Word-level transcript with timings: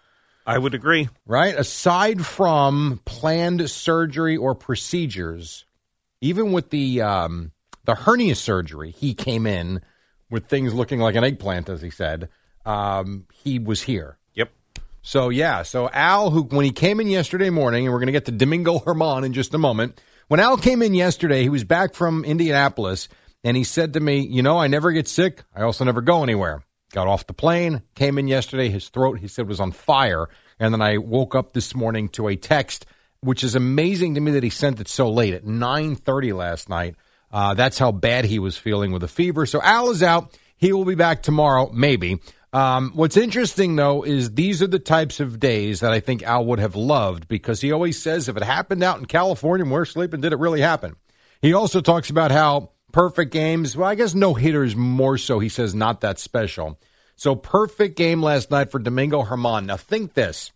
I 0.47 0.59
would 0.59 0.75
agree. 0.75 1.09
Right? 1.27 1.55
Aside 1.55 2.25
from 2.25 3.01
planned 3.05 3.69
surgery 3.71 4.37
or 4.37 4.55
procedures, 4.55 5.65
even 6.21 6.53
with 6.53 6.71
the 6.71 7.03
um, 7.03 7.53
the 7.85 7.95
hernia 7.95 8.35
surgery, 8.35 8.91
he 8.91 9.15
came 9.15 9.47
in 9.47 9.81
with 10.31 10.47
things 10.47 10.75
looking 10.75 11.01
like 11.01 11.15
an 11.15 11.25
eggplant, 11.25 11.69
as 11.69 11.83
he 11.83 11.91
said. 11.91 12.29
Um, 12.65 13.27
he 13.43 13.59
was 13.59 13.83
here. 13.83 14.19
Yep. 14.35 14.51
So 15.03 15.29
yeah, 15.29 15.63
so 15.63 15.89
Al, 15.93 16.31
who 16.31 16.43
when 16.43 16.65
he 16.65 16.73
came 16.73 17.01
in 17.01 17.09
yesterday 17.09 17.51
morning, 17.51 17.87
and 17.87 17.93
we're 17.93 18.01
going 18.01 18.07
to 18.07 18.13
get 18.13 18.27
to 18.27 18.33
Domingo 18.33 18.79
Germán 18.79 19.25
in 19.25 19.33
just 19.33 19.55
a 19.55 19.59
moment. 19.59 20.01
When 20.29 20.41
Al 20.41 20.57
came 20.57 20.83
in 20.83 20.95
yesterday, 20.95 21.43
he 21.43 21.49
was 21.49 21.65
back 21.65 21.95
from 21.95 22.25
Indianapolis, 22.25 23.09
and 23.43 23.57
he 23.57 23.65
said 23.65 23.95
to 23.95 24.01
me, 24.01 24.21
"You 24.21 24.43
know, 24.43 24.59
I 24.59 24.69
never 24.69 24.93
get 24.93 25.09
sick. 25.09 25.43
I 25.55 25.63
also 25.63 25.85
never 25.85 26.01
go 26.01 26.23
anywhere." 26.23 26.63
Got 26.93 27.07
off 27.07 27.27
the 27.27 27.35
plane, 27.35 27.83
came 27.95 28.19
in 28.19 28.27
yesterday. 28.27 28.69
His 28.69 28.89
throat, 28.89 29.19
he 29.19 29.29
said, 29.29 29.47
was 29.49 29.61
on 29.61 29.73
fire. 29.73 30.29
And 30.59 30.75
then 30.75 30.83
I 30.83 30.99
woke 30.99 31.35
up 31.35 31.53
this 31.53 31.75
morning 31.75 32.09
to 32.11 32.29
a 32.29 32.37
text, 32.37 32.85
which 33.21 33.45
is 33.45 33.55
amazing 33.55 34.17
to 34.17 34.21
me 34.21 34.33
that 34.33 34.43
he 34.43 34.51
sent 34.51 34.81
it 34.81 34.89
so 34.89 35.09
late 35.11 35.35
at 35.35 35.45
9.30 35.45 36.37
last 36.37 36.69
night. 36.69 36.97
Uh, 37.31 37.55
that's 37.55 37.79
how 37.79 37.93
bad 37.93 38.25
he 38.25 38.39
was 38.39 38.57
feeling 38.57 38.91
with 38.93 39.05
a 39.05 39.09
fever. 39.09 39.47
So 39.47 39.63
Al 39.63 39.91
is 39.91 40.03
out. 40.03 40.37
He 40.57 40.73
will 40.73 40.85
be 40.85 40.97
back 40.97 41.23
tomorrow, 41.23 41.71
maybe. 41.73 42.19
Um, 42.53 42.91
what's 42.95 43.17
interesting, 43.17 43.77
though, 43.77 44.03
is 44.03 44.35
these 44.35 44.61
are 44.61 44.67
the 44.67 44.81
types 44.81 45.21
of 45.21 45.39
days 45.39 45.81
that 45.81 45.93
I 45.93 46.01
think 46.01 46.25
Al 46.25 46.45
would 46.47 46.59
have 46.59 46.75
loved 46.75 47.29
because 47.29 47.61
he 47.61 47.71
always 47.71 48.03
says 48.03 48.29
if 48.29 48.37
it 48.37 48.43
happened 48.43 48.83
out 48.83 48.99
in 48.99 49.07
California 49.07 49.65
and 49.65 49.73
we're 49.73 49.85
sleeping, 49.85 50.21
did 50.21 50.33
it 50.33 50.39
really 50.41 50.61
happen? 50.61 50.97
He 51.41 51.55
also 51.55 51.81
talks 51.81 52.11
about 52.11 52.33
how 52.33 52.73
perfect 52.93 53.33
games, 53.33 53.77
well, 53.77 53.89
I 53.89 53.95
guess 53.95 54.15
no 54.15 54.35
hitters 54.35 54.77
more 54.77 55.19
so, 55.19 55.39
he 55.39 55.49
says, 55.49 55.75
not 55.75 56.01
that 56.01 56.19
special. 56.19 56.79
So 57.17 57.35
perfect 57.35 57.97
game 57.97 58.23
last 58.23 58.51
night 58.51 58.71
for 58.71 58.79
Domingo 58.79 59.23
Germán. 59.23 59.67
Now 59.67 59.77
think 59.77 60.15
this, 60.15 60.53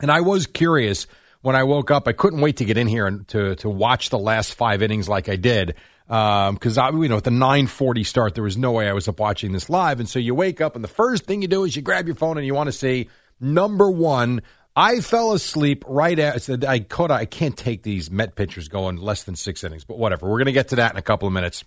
and 0.00 0.10
I 0.10 0.20
was 0.20 0.46
curious 0.46 1.06
when 1.40 1.56
I 1.56 1.62
woke 1.62 1.90
up. 1.90 2.06
I 2.06 2.12
couldn't 2.12 2.40
wait 2.40 2.58
to 2.58 2.64
get 2.64 2.76
in 2.76 2.86
here 2.86 3.06
and 3.06 3.26
to 3.28 3.54
to 3.56 3.70
watch 3.70 4.10
the 4.10 4.18
last 4.18 4.54
five 4.54 4.82
innings 4.82 5.08
like 5.08 5.28
I 5.28 5.36
did 5.36 5.74
because 6.06 6.78
um, 6.78 7.02
you 7.02 7.08
know, 7.08 7.16
at 7.16 7.24
the 7.24 7.30
9:40 7.30 8.06
start, 8.06 8.34
there 8.34 8.44
was 8.44 8.56
no 8.56 8.72
way 8.72 8.88
I 8.88 8.92
was 8.92 9.08
up 9.08 9.18
watching 9.18 9.52
this 9.52 9.68
live. 9.68 9.98
And 9.98 10.08
so 10.08 10.18
you 10.18 10.34
wake 10.34 10.60
up, 10.60 10.74
and 10.74 10.84
the 10.84 10.88
first 10.88 11.24
thing 11.24 11.42
you 11.42 11.48
do 11.48 11.64
is 11.64 11.74
you 11.74 11.82
grab 11.82 12.06
your 12.06 12.14
phone 12.14 12.36
and 12.36 12.46
you 12.46 12.54
want 12.54 12.68
to 12.68 12.72
see 12.72 13.08
number 13.40 13.90
one. 13.90 14.42
I 14.78 15.00
fell 15.00 15.32
asleep 15.32 15.84
right 15.88 16.18
at. 16.18 16.64
I 16.64 16.80
caught. 16.80 17.10
I 17.10 17.24
can't 17.24 17.56
take 17.56 17.82
these 17.82 18.10
Met 18.10 18.36
pitchers 18.36 18.68
going 18.68 18.98
less 18.98 19.24
than 19.24 19.34
six 19.34 19.64
innings, 19.64 19.84
but 19.84 19.98
whatever. 19.98 20.26
We're 20.26 20.36
going 20.36 20.46
to 20.46 20.52
get 20.52 20.68
to 20.68 20.76
that 20.76 20.92
in 20.92 20.98
a 20.98 21.02
couple 21.02 21.26
of 21.26 21.32
minutes. 21.32 21.64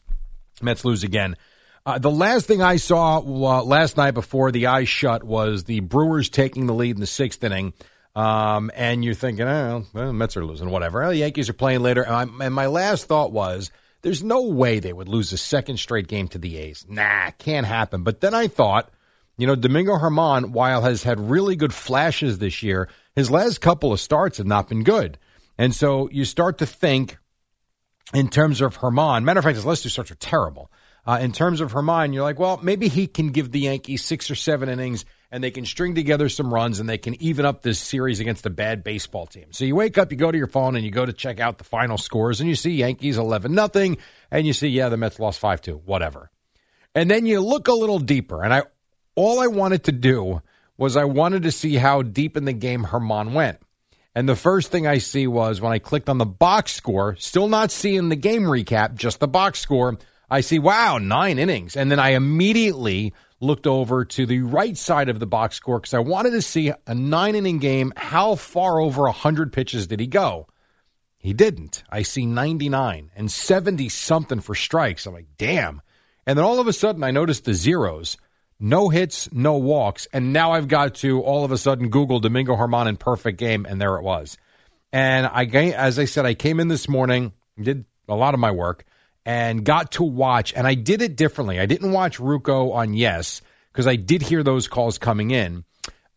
Mets 0.62 0.86
lose 0.86 1.04
again. 1.04 1.36
Uh, 1.86 1.98
the 1.98 2.12
last 2.12 2.46
thing 2.46 2.62
I 2.62 2.76
saw 2.76 3.18
uh, 3.18 3.64
last 3.64 3.98
night 3.98 4.12
before 4.12 4.52
the 4.52 4.68
eyes 4.68 4.90
shut 4.90 5.24
was 5.24 5.64
the 5.64 5.80
Brewers 5.80 6.30
taking 6.30 6.68
the 6.68 6.74
lead 6.74 6.96
in 6.98 7.00
the 7.00 7.08
sixth 7.08 7.44
inning. 7.44 7.74
Um, 8.16 8.70
and 8.76 9.04
you're 9.04 9.14
thinking, 9.16 9.48
oh, 9.48 9.86
well, 9.94 10.14
Mets 10.14 10.38
are 10.38 10.46
losing, 10.46 10.70
whatever. 10.70 11.08
The 11.08 11.16
Yankees 11.16 11.50
are 11.50 11.54
playing 11.54 11.80
later. 11.82 12.06
And, 12.06 12.32
and 12.42 12.54
my 12.54 12.68
last 12.68 13.06
thought 13.06 13.32
was, 13.32 13.72
there's 14.02 14.24
no 14.24 14.44
way 14.44 14.80
they 14.80 14.94
would 14.94 15.08
lose 15.08 15.34
a 15.34 15.38
second 15.38 15.78
straight 15.78 16.08
game 16.08 16.28
to 16.30 16.38
the 16.38 16.58
A's. 16.58 16.86
Nah, 16.88 17.32
can't 17.32 17.66
happen. 17.66 18.04
But 18.04 18.22
then 18.22 18.34
I 18.34 18.48
thought, 18.48 18.92
you 19.38 19.48
know, 19.48 19.56
Domingo 19.56 19.94
Germán, 19.98 20.52
while 20.52 20.82
has 20.82 21.04
had 21.04 21.20
really 21.20 21.56
good 21.56 21.74
flashes 21.74 22.40
this 22.40 22.62
year, 22.62 22.90
his 23.16 23.30
last 23.32 23.62
couple 23.62 23.92
of 23.92 24.00
starts 24.00 24.38
have 24.38 24.48
not 24.48 24.70
been 24.70 24.84
good. 24.84 25.18
And 25.58 25.76
so 25.76 26.10
you 26.12 26.26
start 26.26 26.60
to 26.60 26.66
think 26.66 27.18
in 28.14 28.30
terms 28.30 28.62
of 28.62 28.78
Germán. 28.78 29.24
Matter 29.24 29.40
of 29.40 29.46
fact, 29.46 29.56
his 29.56 29.66
last 29.66 29.84
two 29.84 29.90
starts 29.90 30.12
are 30.12 30.16
terrible. 30.16 30.72
Uh, 31.06 31.20
in 31.22 31.32
terms 31.32 31.62
of 31.62 31.72
Germán, 31.72 32.14
you're 32.14 32.24
like, 32.24 32.40
well, 32.40 32.60
maybe 32.62 32.88
he 32.88 33.08
can 33.08 33.30
give 33.30 33.52
the 33.52 33.62
Yankees 33.62 34.04
six 34.04 34.30
or 34.30 34.36
seven 34.36 34.70
innings 34.70 35.06
and 35.32 35.44
they 35.44 35.52
can 35.52 35.66
string 35.66 35.96
together 35.96 36.30
some 36.30 36.54
runs 36.54 36.80
and 36.80 36.90
they 36.90 36.98
can 36.98 37.22
even 37.22 37.46
up 37.46 37.62
this 37.62 37.80
series 37.80 38.20
against 38.20 38.46
a 38.46 38.50
bad 38.50 38.84
baseball 38.84 39.26
team. 39.26 39.46
So 39.52 39.66
you 39.66 39.76
wake 39.76 39.98
up, 39.98 40.12
you 40.12 40.18
go 40.18 40.32
to 40.32 40.38
your 40.38 40.48
phone 40.48 40.76
and 40.76 40.84
you 40.84 40.92
go 40.92 41.06
to 41.06 41.14
check 41.14 41.40
out 41.40 41.58
the 41.58 41.64
final 41.64 41.98
scores 41.98 42.42
and 42.42 42.50
you 42.50 42.56
see 42.56 42.72
Yankees 42.72 43.18
11 43.18 43.54
nothing 43.54 43.98
and 44.32 44.46
you 44.46 44.54
see, 44.54 44.68
yeah, 44.68 44.90
the 44.90 44.98
Mets 44.98 45.20
lost 45.20 45.40
5 45.40 45.62
2, 45.62 45.82
whatever. 45.86 46.30
And 46.96 47.10
then 47.10 47.26
you 47.26 47.42
look 47.42 47.68
a 47.68 47.74
little 47.74 48.00
deeper 48.00 48.44
and 48.44 48.54
I, 48.54 48.64
all 49.16 49.40
I 49.40 49.48
wanted 49.48 49.86
to 49.86 49.92
do 49.92 50.42
was 50.80 50.96
I 50.96 51.04
wanted 51.04 51.44
to 51.44 51.52
see 51.52 51.76
how 51.76 52.02
deep 52.02 52.38
in 52.38 52.46
the 52.46 52.54
game 52.54 52.86
Germán 52.86 53.34
went. 53.34 53.60
And 54.16 54.28
the 54.28 54.36
first 54.36 54.72
thing 54.72 54.88
I 54.88 54.98
see 54.98 55.28
was 55.28 55.62
when 55.62 55.74
I 55.74 55.80
clicked 55.80 56.10
on 56.10 56.18
the 56.18 56.26
box 56.26 56.72
score, 56.72 57.16
still 57.18 57.50
not 57.50 57.70
seeing 57.70 58.10
the 58.10 58.16
game 58.16 58.44
recap, 58.44 58.96
just 58.96 59.20
the 59.20 59.28
box 59.28 59.60
score. 59.60 59.98
I 60.30 60.42
see, 60.42 60.58
wow, 60.58 60.98
nine 60.98 61.38
innings. 61.38 61.76
And 61.76 61.92
then 61.92 62.00
I 62.00 62.12
immediately 62.12 63.14
looked 63.42 63.68
over 63.68 64.06
to 64.06 64.26
the 64.26 64.42
right 64.42 64.78
side 64.78 65.10
of 65.10 65.20
the 65.20 65.28
box 65.28 65.58
score 65.58 65.80
because 65.80 65.94
I 65.94 66.00
wanted 66.00 66.32
to 66.32 66.42
see 66.42 66.72
a 66.88 66.96
nine 66.96 67.36
inning 67.36 67.60
game. 67.60 67.92
How 67.96 68.36
far 68.36 68.80
over 68.80 69.04
100 69.04 69.52
pitches 69.52 69.86
did 69.86 70.00
he 70.00 70.08
go? 70.08 70.48
He 71.18 71.34
didn't. 71.34 71.84
I 71.90 72.04
see 72.04 72.26
99 72.26 73.12
and 73.16 73.30
70 73.30 73.90
something 73.90 74.40
for 74.40 74.56
strikes. 74.56 75.06
I'm 75.06 75.14
like, 75.14 75.28
damn. 75.38 75.82
And 76.26 76.38
then 76.38 76.46
all 76.46 76.60
of 76.60 76.68
a 76.68 76.74
sudden, 76.74 77.04
I 77.04 77.12
noticed 77.12 77.44
the 77.44 77.54
zeros 77.54 78.18
no 78.60 78.90
hits, 78.90 79.32
no 79.32 79.58
walks. 79.58 80.08
And 80.12 80.34
now 80.34 80.52
I've 80.52 80.68
got 80.68 80.96
to 80.96 81.22
all 81.22 81.46
of 81.46 81.52
a 81.52 81.58
sudden 81.58 81.90
Google 81.90 82.20
Domingo 82.20 82.56
Germán 82.56 82.88
in 82.88 82.98
perfect 82.98 83.38
game, 83.38 83.66
and 83.66 83.80
there 83.80 83.96
it 83.96 84.04
was. 84.04 84.38
And 84.92 85.28
I, 85.28 85.46
as 85.46 86.00
I 86.00 86.06
said, 86.06 86.26
I 86.26 86.34
came 86.34 86.60
in 86.60 86.68
this 86.68 86.90
morning, 86.90 87.34
did 87.62 87.86
a 88.08 88.16
lot 88.16 88.34
of 88.34 88.40
my 88.40 88.52
work, 88.52 88.86
and 89.26 89.64
got 89.64 89.94
to 89.94 90.04
watch. 90.04 90.54
And 90.54 90.66
I 90.66 90.74
did 90.74 91.02
it 91.02 91.16
differently. 91.16 91.60
I 91.60 91.66
didn't 91.66 91.92
watch 91.92 92.18
Ruocco 92.18 92.74
on 92.74 92.94
Yes 92.94 93.42
because 93.72 93.88
I 93.88 93.96
did 93.96 94.22
hear 94.22 94.44
those 94.44 94.68
calls 94.68 94.98
coming 94.98 95.32
in. 95.32 95.64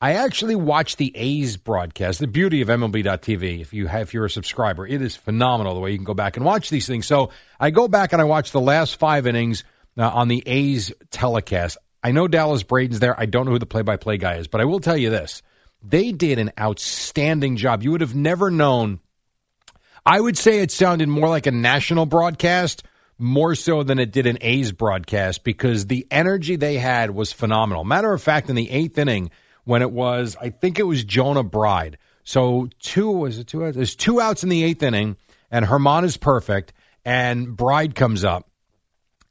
I 0.00 0.14
actually 0.14 0.56
watched 0.56 0.98
the 0.98 1.12
A's 1.14 1.56
broadcast. 1.56 2.18
The 2.18 2.26
beauty 2.26 2.60
of 2.60 2.66
MLB.tv, 2.66 3.60
if 3.60 3.72
you 3.72 3.86
have, 3.86 4.08
if 4.08 4.14
you're 4.14 4.24
a 4.24 4.30
subscriber, 4.30 4.84
it 4.84 5.00
is 5.00 5.14
phenomenal 5.14 5.74
the 5.74 5.80
way 5.80 5.92
you 5.92 5.98
can 5.98 6.04
go 6.04 6.14
back 6.14 6.36
and 6.36 6.44
watch 6.44 6.70
these 6.70 6.88
things. 6.88 7.06
So 7.06 7.30
I 7.60 7.70
go 7.70 7.86
back 7.86 8.12
and 8.12 8.20
I 8.20 8.24
watch 8.24 8.50
the 8.50 8.60
last 8.60 8.96
five 8.96 9.28
innings 9.28 9.62
uh, 9.96 10.08
on 10.08 10.26
the 10.26 10.42
A's 10.44 10.92
telecast. 11.12 11.76
I 12.02 12.12
know 12.12 12.26
Dallas 12.28 12.62
Braden's 12.62 13.00
there. 13.00 13.18
I 13.18 13.26
don't 13.26 13.46
know 13.46 13.52
who 13.52 13.58
the 13.58 13.66
play-by-play 13.66 14.18
guy 14.18 14.36
is, 14.36 14.48
but 14.48 14.60
I 14.60 14.64
will 14.64 14.80
tell 14.80 14.96
you 14.96 15.10
this: 15.10 15.42
they 15.82 16.12
did 16.12 16.38
an 16.38 16.52
outstanding 16.58 17.56
job. 17.56 17.82
You 17.82 17.92
would 17.92 18.00
have 18.00 18.14
never 18.14 18.50
known. 18.50 19.00
I 20.04 20.20
would 20.20 20.36
say 20.36 20.60
it 20.60 20.72
sounded 20.72 21.08
more 21.08 21.28
like 21.28 21.46
a 21.46 21.52
national 21.52 22.06
broadcast 22.06 22.82
more 23.18 23.54
so 23.54 23.84
than 23.84 24.00
it 24.00 24.10
did 24.10 24.26
an 24.26 24.38
A's 24.40 24.72
broadcast 24.72 25.44
because 25.44 25.86
the 25.86 26.06
energy 26.10 26.56
they 26.56 26.76
had 26.76 27.12
was 27.12 27.32
phenomenal. 27.32 27.84
Matter 27.84 28.12
of 28.12 28.20
fact, 28.20 28.50
in 28.50 28.56
the 28.56 28.68
eighth 28.68 28.98
inning, 28.98 29.30
when 29.64 29.80
it 29.80 29.92
was, 29.92 30.36
I 30.40 30.50
think 30.50 30.80
it 30.80 30.82
was 30.82 31.04
Jonah 31.04 31.44
Bride. 31.44 31.98
So 32.24 32.68
two 32.80 33.10
was 33.10 33.38
it 33.38 33.46
two 33.46 33.64
outs? 33.64 33.76
There's 33.76 33.94
two 33.94 34.20
outs 34.20 34.42
in 34.42 34.48
the 34.48 34.64
eighth 34.64 34.82
inning, 34.82 35.16
and 35.52 35.66
Germán 35.66 36.04
is 36.04 36.16
perfect, 36.16 36.72
and 37.04 37.56
Bride 37.56 37.94
comes 37.94 38.24
up, 38.24 38.50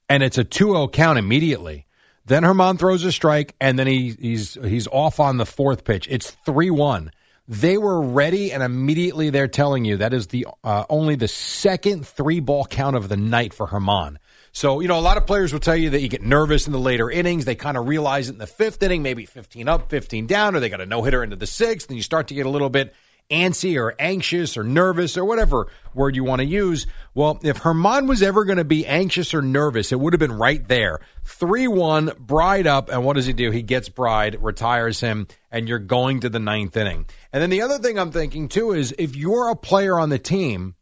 and 0.07 0.23
it's 0.23 0.37
a 0.37 0.45
2-0 0.45 0.91
count 0.91 1.19
immediately. 1.19 1.85
Then 2.31 2.43
Germán 2.43 2.79
throws 2.79 3.03
a 3.03 3.11
strike, 3.11 3.55
and 3.59 3.77
then 3.77 3.87
he, 3.87 4.15
he's 4.17 4.53
he's 4.53 4.87
off 4.87 5.19
on 5.19 5.35
the 5.35 5.45
fourth 5.45 5.83
pitch. 5.83 6.07
It's 6.09 6.31
three 6.45 6.69
one. 6.69 7.11
They 7.49 7.77
were 7.77 8.01
ready, 8.01 8.53
and 8.53 8.63
immediately 8.63 9.31
they're 9.31 9.49
telling 9.49 9.83
you 9.83 9.97
that 9.97 10.13
is 10.13 10.27
the 10.27 10.47
uh, 10.63 10.85
only 10.89 11.15
the 11.15 11.27
second 11.27 12.07
three 12.07 12.39
ball 12.39 12.63
count 12.63 12.95
of 12.95 13.09
the 13.09 13.17
night 13.17 13.53
for 13.53 13.67
Germán. 13.67 14.15
So, 14.53 14.79
you 14.79 14.87
know, 14.87 14.97
a 14.97 15.01
lot 15.01 15.17
of 15.17 15.27
players 15.27 15.51
will 15.51 15.59
tell 15.59 15.75
you 15.75 15.89
that 15.89 15.99
you 15.99 16.07
get 16.07 16.21
nervous 16.21 16.67
in 16.67 16.71
the 16.71 16.79
later 16.79 17.11
innings. 17.11 17.43
They 17.43 17.55
kind 17.55 17.75
of 17.75 17.89
realize 17.89 18.29
it 18.29 18.33
in 18.33 18.37
the 18.37 18.47
fifth 18.47 18.81
inning, 18.81 19.03
maybe 19.03 19.25
15 19.25 19.67
up, 19.67 19.89
15 19.89 20.25
down, 20.25 20.55
or 20.55 20.61
they 20.61 20.69
got 20.69 20.79
a 20.79 20.85
no 20.85 21.03
hitter 21.03 21.25
into 21.25 21.35
the 21.35 21.47
sixth, 21.47 21.89
and 21.89 21.97
you 21.97 22.03
start 22.03 22.29
to 22.29 22.33
get 22.33 22.45
a 22.45 22.49
little 22.49 22.69
bit 22.69 22.93
antsy 23.31 23.79
or 23.79 23.95
anxious 23.97 24.57
or 24.57 24.63
nervous 24.63 25.17
or 25.17 25.25
whatever 25.25 25.67
word 25.93 26.15
you 26.15 26.23
want 26.23 26.41
to 26.41 26.45
use. 26.45 26.85
Well, 27.13 27.39
if 27.43 27.59
Germán 27.59 28.07
was 28.07 28.21
ever 28.21 28.45
going 28.45 28.57
to 28.57 28.63
be 28.63 28.85
anxious 28.85 29.33
or 29.33 29.41
nervous, 29.41 29.91
it 29.91 29.99
would 29.99 30.13
have 30.13 30.19
been 30.19 30.37
right 30.37 30.65
there. 30.67 30.99
3 31.25 31.67
1, 31.67 32.11
Bride 32.19 32.67
up, 32.67 32.89
and 32.89 33.03
what 33.03 33.15
does 33.15 33.25
he 33.25 33.33
do? 33.33 33.51
He 33.51 33.61
gets 33.61 33.89
Bride, 33.89 34.37
retires 34.41 34.99
him, 34.99 35.27
and 35.51 35.67
you're 35.67 35.79
going 35.79 36.19
to 36.19 36.29
the 36.29 36.39
ninth 36.39 36.75
inning. 36.77 37.05
And 37.33 37.41
then 37.41 37.49
the 37.49 37.61
other 37.61 37.79
thing 37.79 37.97
I'm 37.97 38.11
thinking 38.11 38.49
too 38.49 38.73
is 38.73 38.93
if 38.97 39.15
you're 39.15 39.49
a 39.49 39.55
player 39.55 39.99
on 39.99 40.09
the 40.09 40.19
team, 40.19 40.75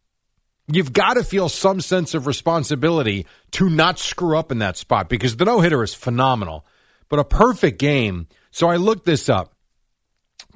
you've 0.67 0.93
got 0.93 1.15
to 1.15 1.23
feel 1.23 1.49
some 1.49 1.81
sense 1.81 2.13
of 2.13 2.27
responsibility 2.27 3.25
to 3.51 3.69
not 3.69 3.99
screw 3.99 4.37
up 4.37 4.51
in 4.51 4.59
that 4.59 4.77
spot 4.77 5.09
because 5.09 5.37
the 5.37 5.45
no 5.45 5.59
hitter 5.59 5.83
is 5.83 5.93
phenomenal. 5.93 6.65
But 7.09 7.19
a 7.19 7.23
perfect 7.23 7.79
game. 7.79 8.27
So 8.51 8.69
I 8.69 8.75
looked 8.75 9.05
this 9.05 9.29
up 9.29 9.53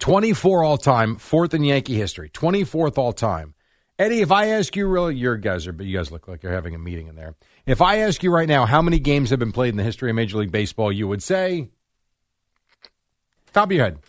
24 0.04 0.66
all 0.66 0.78
time, 0.78 1.16
fourth 1.16 1.54
in 1.54 1.64
Yankee 1.64 1.96
history, 1.96 2.30
24th 2.30 2.98
all 2.98 3.14
time. 3.14 3.54
Eddie, 3.98 4.20
if 4.20 4.34
I 4.34 4.48
ask 4.48 4.76
you, 4.76 4.86
really, 4.86 5.16
your 5.16 5.38
guys 5.38 5.66
are, 5.66 5.72
but 5.72 5.86
you 5.86 5.98
guys 5.98 6.12
look 6.12 6.28
like 6.28 6.44
you're 6.44 6.52
having 6.52 6.76
a 6.76 6.78
meeting 6.78 7.08
in 7.08 7.16
there. 7.16 7.36
If 7.66 7.82
I 7.82 8.00
ask 8.00 8.22
you 8.22 8.30
right 8.30 8.50
now 8.50 8.66
how 8.66 8.82
many 8.82 9.00
games 9.00 9.30
have 9.30 9.40
been 9.40 9.54
played 9.54 9.70
in 9.70 9.78
the 9.78 9.84
history 9.84 10.10
of 10.10 10.18
Major 10.18 10.40
League 10.40 10.52
Baseball, 10.52 10.92
you 10.92 11.08
would 11.08 11.24
say, 11.24 11.70
top 13.54 13.70
of 13.70 13.72
your 13.72 13.86
head, 13.86 14.00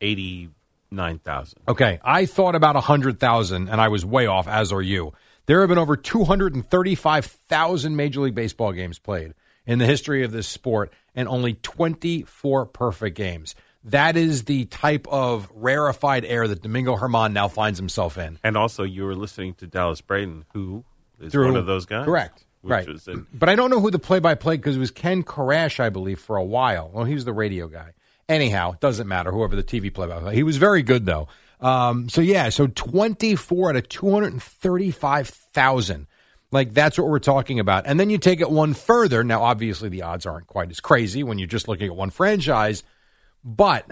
80 0.00 0.50
9,000. 0.92 1.58
Okay. 1.66 1.98
I 2.04 2.24
thought 2.24 2.54
about 2.54 2.76
100,000, 2.76 3.68
and 3.68 3.80
I 3.80 3.88
was 3.88 4.06
way 4.06 4.26
off, 4.26 4.46
as 4.46 4.70
are 4.70 4.80
you. 4.80 5.14
There 5.46 5.60
have 5.60 5.68
been 5.68 5.78
over 5.78 5.96
235,000 5.96 7.96
Major 7.96 8.20
League 8.20 8.36
Baseball 8.36 8.72
games 8.72 9.00
played 9.00 9.34
in 9.66 9.80
the 9.80 9.86
history 9.86 10.22
of 10.22 10.30
this 10.30 10.46
sport, 10.46 10.92
and 11.16 11.26
only 11.26 11.54
24 11.54 12.66
perfect 12.66 13.16
games. 13.16 13.56
That 13.90 14.16
is 14.16 14.44
the 14.44 14.66
type 14.66 15.06
of 15.08 15.48
rarefied 15.54 16.24
air 16.24 16.46
that 16.46 16.62
Domingo 16.62 16.96
Germán 16.96 17.32
now 17.32 17.48
finds 17.48 17.78
himself 17.78 18.18
in. 18.18 18.38
And 18.44 18.56
also, 18.56 18.84
you 18.84 19.04
were 19.04 19.14
listening 19.14 19.54
to 19.54 19.66
Dallas 19.66 20.00
Braden, 20.00 20.44
who 20.52 20.84
is 21.20 21.32
Through, 21.32 21.46
one 21.46 21.56
of 21.56 21.66
those 21.66 21.86
guys. 21.86 22.04
Correct. 22.04 22.44
right. 22.62 22.86
but 23.32 23.48
I 23.48 23.54
don't 23.54 23.70
know 23.70 23.80
who 23.80 23.90
the 23.90 23.98
play 23.98 24.18
by 24.18 24.34
play 24.34 24.56
because 24.56 24.76
it 24.76 24.80
was 24.80 24.90
Ken 24.90 25.22
Korach, 25.22 25.80
I 25.80 25.88
believe, 25.88 26.20
for 26.20 26.36
a 26.36 26.44
while. 26.44 26.90
Well, 26.92 27.04
he 27.04 27.14
was 27.14 27.24
the 27.24 27.32
radio 27.32 27.68
guy. 27.68 27.92
Anyhow, 28.28 28.72
it 28.72 28.80
doesn't 28.80 29.08
matter. 29.08 29.32
Whoever 29.32 29.56
the 29.56 29.62
TV 29.62 29.92
play 29.92 30.06
by 30.06 30.20
play, 30.20 30.34
he 30.34 30.42
was 30.42 30.58
very 30.58 30.82
good 30.82 31.06
though. 31.06 31.28
Um, 31.60 32.08
so 32.08 32.20
yeah, 32.20 32.50
so 32.50 32.66
twenty 32.66 33.34
four 33.36 33.70
out 33.70 33.76
of 33.76 33.88
two 33.88 34.10
hundred 34.10 34.32
and 34.32 34.42
thirty 34.42 34.90
five 34.90 35.28
thousand. 35.28 36.06
Like 36.50 36.72
that's 36.72 36.98
what 36.98 37.08
we're 37.08 37.18
talking 37.18 37.58
about. 37.58 37.86
And 37.86 37.98
then 37.98 38.10
you 38.10 38.18
take 38.18 38.40
it 38.40 38.50
one 38.50 38.74
further. 38.74 39.24
Now, 39.24 39.42
obviously, 39.42 39.88
the 39.88 40.02
odds 40.02 40.26
aren't 40.26 40.46
quite 40.46 40.70
as 40.70 40.80
crazy 40.80 41.22
when 41.22 41.38
you're 41.38 41.48
just 41.48 41.68
looking 41.68 41.88
at 41.88 41.96
one 41.96 42.10
franchise, 42.10 42.84
but 43.48 43.90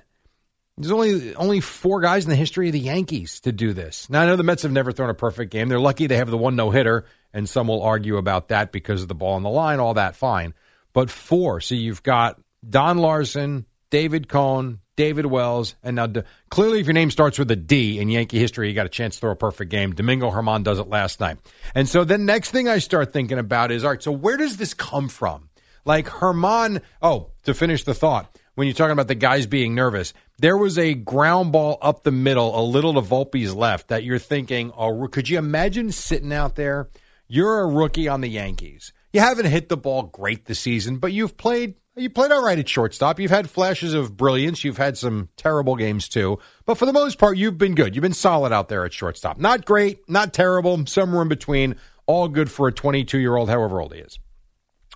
there's 0.77 0.93
only 0.93 1.35
only 1.35 1.61
four 1.61 2.01
guys 2.03 2.25
in 2.25 2.31
the 2.31 2.37
history 2.37 2.69
of 2.69 2.75
the 2.75 2.79
Yankees 2.79 3.41
to 3.41 3.53
do 3.53 3.73
this. 3.73 4.11
Now 4.11 4.23
I 4.23 4.27
know 4.27 4.37
the 4.37 4.43
Mets 4.43 4.63
have 4.63 4.73
never 4.73 4.93
thrown 4.93 5.09
a 5.09 5.15
perfect 5.15 5.51
game. 5.51 5.69
They're 5.69 5.81
lucky 5.81 6.07
they 6.07 6.19
have 6.19 6.31
the 6.31 6.37
one 6.37 6.55
no 6.55 6.71
hitter, 6.71 7.07
and 7.33 7.49
some 7.49 7.69
will 7.69 7.83
argue 7.83 8.19
about 8.19 8.49
that 8.49 8.73
because 8.73 9.01
of 9.01 9.09
the 9.09 9.15
ball 9.15 9.35
on 9.35 9.43
the 9.43 9.51
line. 9.51 9.81
All 9.81 9.95
that 9.95 10.17
fine, 10.17 10.53
but 10.93 11.09
four. 11.11 11.63
So 11.63 11.75
you've 11.75 12.03
got 12.03 12.39
Don 12.69 12.99
Larsen, 12.99 13.65
David 13.89 14.29
Cone, 14.29 14.81
David 14.97 15.25
Wells, 15.25 15.75
and 15.83 15.97
now 15.97 16.13
clearly, 16.51 16.81
if 16.81 16.87
your 16.87 16.93
name 16.93 17.11
starts 17.11 17.39
with 17.39 17.51
a 17.51 17.57
D 17.57 17.99
in 17.99 18.11
Yankee 18.11 18.39
history, 18.39 18.69
you 18.69 18.75
got 18.75 18.87
a 18.87 18.91
chance 18.91 19.15
to 19.15 19.21
throw 19.21 19.31
a 19.31 19.37
perfect 19.37 19.71
game. 19.71 19.95
Domingo 19.95 20.31
Germán 20.31 20.63
does 20.63 20.79
it 20.79 20.89
last 20.89 21.21
night, 21.21 21.39
and 21.75 21.89
so 21.89 22.05
the 22.05 22.19
next 22.19 22.51
thing 22.51 22.69
I 22.69 22.79
start 22.79 23.15
thinking 23.15 23.39
about 23.39 23.73
is, 23.73 23.83
all 23.83 23.93
right, 23.93 24.03
so 24.03 24.13
where 24.13 24.37
does 24.37 24.59
this 24.59 24.75
come 24.75 25.09
from? 25.09 25.49
Like 25.87 26.07
Germán. 26.07 26.83
Oh, 27.01 27.31
to 27.45 27.55
finish 27.55 27.85
the 27.85 27.95
thought, 27.95 28.39
when 28.57 28.67
you're 28.67 28.75
talking 28.75 28.93
about 28.93 29.07
the 29.07 29.15
guys 29.15 29.47
being 29.47 29.75
nervous, 29.75 30.13
there 30.39 30.57
was 30.57 30.79
a 30.79 30.95
ground 30.95 31.53
ball 31.53 31.79
up 31.81 32.03
the 32.03 32.11
middle, 32.11 32.59
a 32.59 32.65
little 32.65 32.95
to 32.95 33.03
Volpe's 33.03 33.55
left, 33.55 33.89
that 33.89 34.03
you're 34.03 34.19
thinking, 34.19 34.73
oh, 34.77 35.07
could 35.09 35.29
you 35.29 35.39
imagine 35.39 35.93
sitting 35.93 36.33
out 36.33 36.57
there? 36.57 36.89
You're 37.29 37.61
a 37.61 37.67
rookie 37.67 38.09
on 38.09 38.23
the 38.23 38.29
Yankees. 38.29 38.93
You 39.13 39.21
haven't 39.21 39.47
hit 39.47 39.69
the 39.69 39.77
ball 39.77 40.05
great 40.05 40.47
this 40.47 40.59
season, 40.59 40.97
but 40.97 41.13
you've 41.13 41.37
played 41.37 41.75
you 41.99 42.11
played 42.11 42.31
all 42.31 42.45
right 42.45 42.59
at 42.59 42.69
shortstop. 42.69 43.19
You've 43.19 43.31
had 43.31 43.49
flashes 43.49 43.95
of 43.95 44.19
brilliance. 44.19 44.65
You've 44.65 44.77
had 44.77 44.99
some 44.99 45.31
terrible 45.39 45.77
games 45.77 46.11
too. 46.11 46.39
But 46.67 46.77
for 46.77 46.85
the 46.85 46.93
most 46.93 47.19
part, 47.19 47.39
you've 47.39 47.57
been 47.57 47.75
good. 47.75 47.95
You've 47.95 48.03
been 48.03 48.13
solid 48.13 48.53
out 48.53 48.69
there 48.69 48.85
at 48.85 48.93
shortstop. 48.93 49.39
Not 49.39 49.65
great, 49.65 50.07
not 50.07 50.35
terrible, 50.35 50.85
somewhere 50.87 51.23
in 51.23 51.29
between. 51.29 51.77
All 52.05 52.29
good 52.29 52.51
for 52.51 52.69
a 52.69 52.73
22 52.73 53.19
year 53.19 53.35
old, 53.35 53.49
however 53.49 53.81
old 53.81 53.95
he 53.95 54.01
is. 54.01 54.19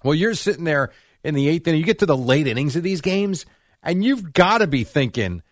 Well, 0.05 0.15
you're 0.15 0.35
sitting 0.35 0.65
there 0.65 0.91
in 1.25 1.35
the 1.35 1.49
eighth 1.49 1.67
inning. 1.67 1.81
You 1.81 1.87
get 1.87 2.01
to 2.01 2.07
the 2.07 2.17
late 2.17 2.47
innings 2.47 2.77
of 2.77 2.83
these 2.83 3.01
games, 3.01 3.47
and 3.83 4.05
you've 4.05 4.33
got 4.33 4.59
to 4.59 4.67
be 4.67 4.85
thinking, 4.85 5.43